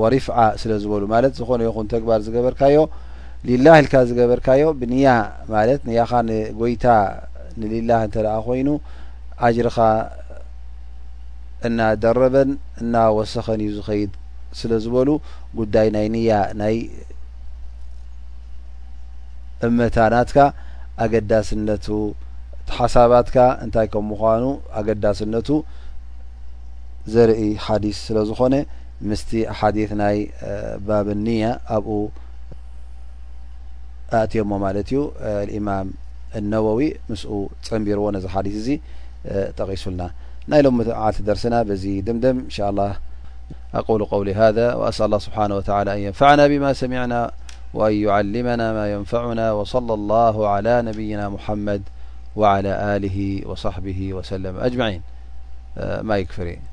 [0.00, 2.78] ወሪፍዓ ስለ ዝበሉ ማለት ዝኾነ ይኹን ተግባር ዝገበርካዮ
[3.48, 5.06] ሊላ ልካ ዝገበርካዮ ብንያ
[5.54, 6.00] ማለት ንያ
[6.60, 6.84] ጎይታ
[7.60, 8.16] ንልላ እንተ
[8.46, 8.68] ኮይኑ
[9.56, 9.78] ጅርካ
[11.68, 12.50] እና ደረበን
[12.82, 14.12] እና ወሰኸን እዩ ዝኸይድ
[14.58, 15.08] ስለ ዝበሉ
[15.60, 16.30] ጉዳይ ናይ ንያ
[16.60, 16.76] ናይ
[19.66, 20.36] እመታናትካ
[21.04, 21.86] ኣገዳስነቱ
[22.68, 24.44] ቲሓሳባትካ እንታይ ከም ምኳኑ
[24.80, 25.48] ኣገዳስነቱ
[27.12, 28.54] ዘርኢ ሓዲስ ስለ ዝኾነ
[29.10, 30.18] ምስቲ ሓዲ ናይ
[30.88, 31.44] ባብ ኒያ
[31.76, 31.98] ኣብኡ
[34.18, 35.00] አእትዮሞ ማለት እዩ
[35.58, 35.88] እማም
[36.52, 36.80] ነወዊ
[37.10, 37.32] ምስኡ
[37.66, 38.68] ጸንቢርዎ ነዚ ሓዲስ እዚ
[39.58, 40.02] ጠቂሱልና
[40.50, 42.56] ናይ ሎሚ ዓልቲ ደርስና በዚ ድምድም እንሻ
[43.78, 45.44] ኣقሉ ቀውሊ ذ ወኣስኣ ስብሓه
[45.86, 47.14] ላ ን የንፈዕና ብማ ሰሚና
[47.74, 51.82] وأن يعلمنا ما ينفعنا و صلى الله على نبينا محمد
[52.36, 55.02] وعلى آله وصحبه و سلم- أجمعين
[56.02, 56.69] ما يكفرين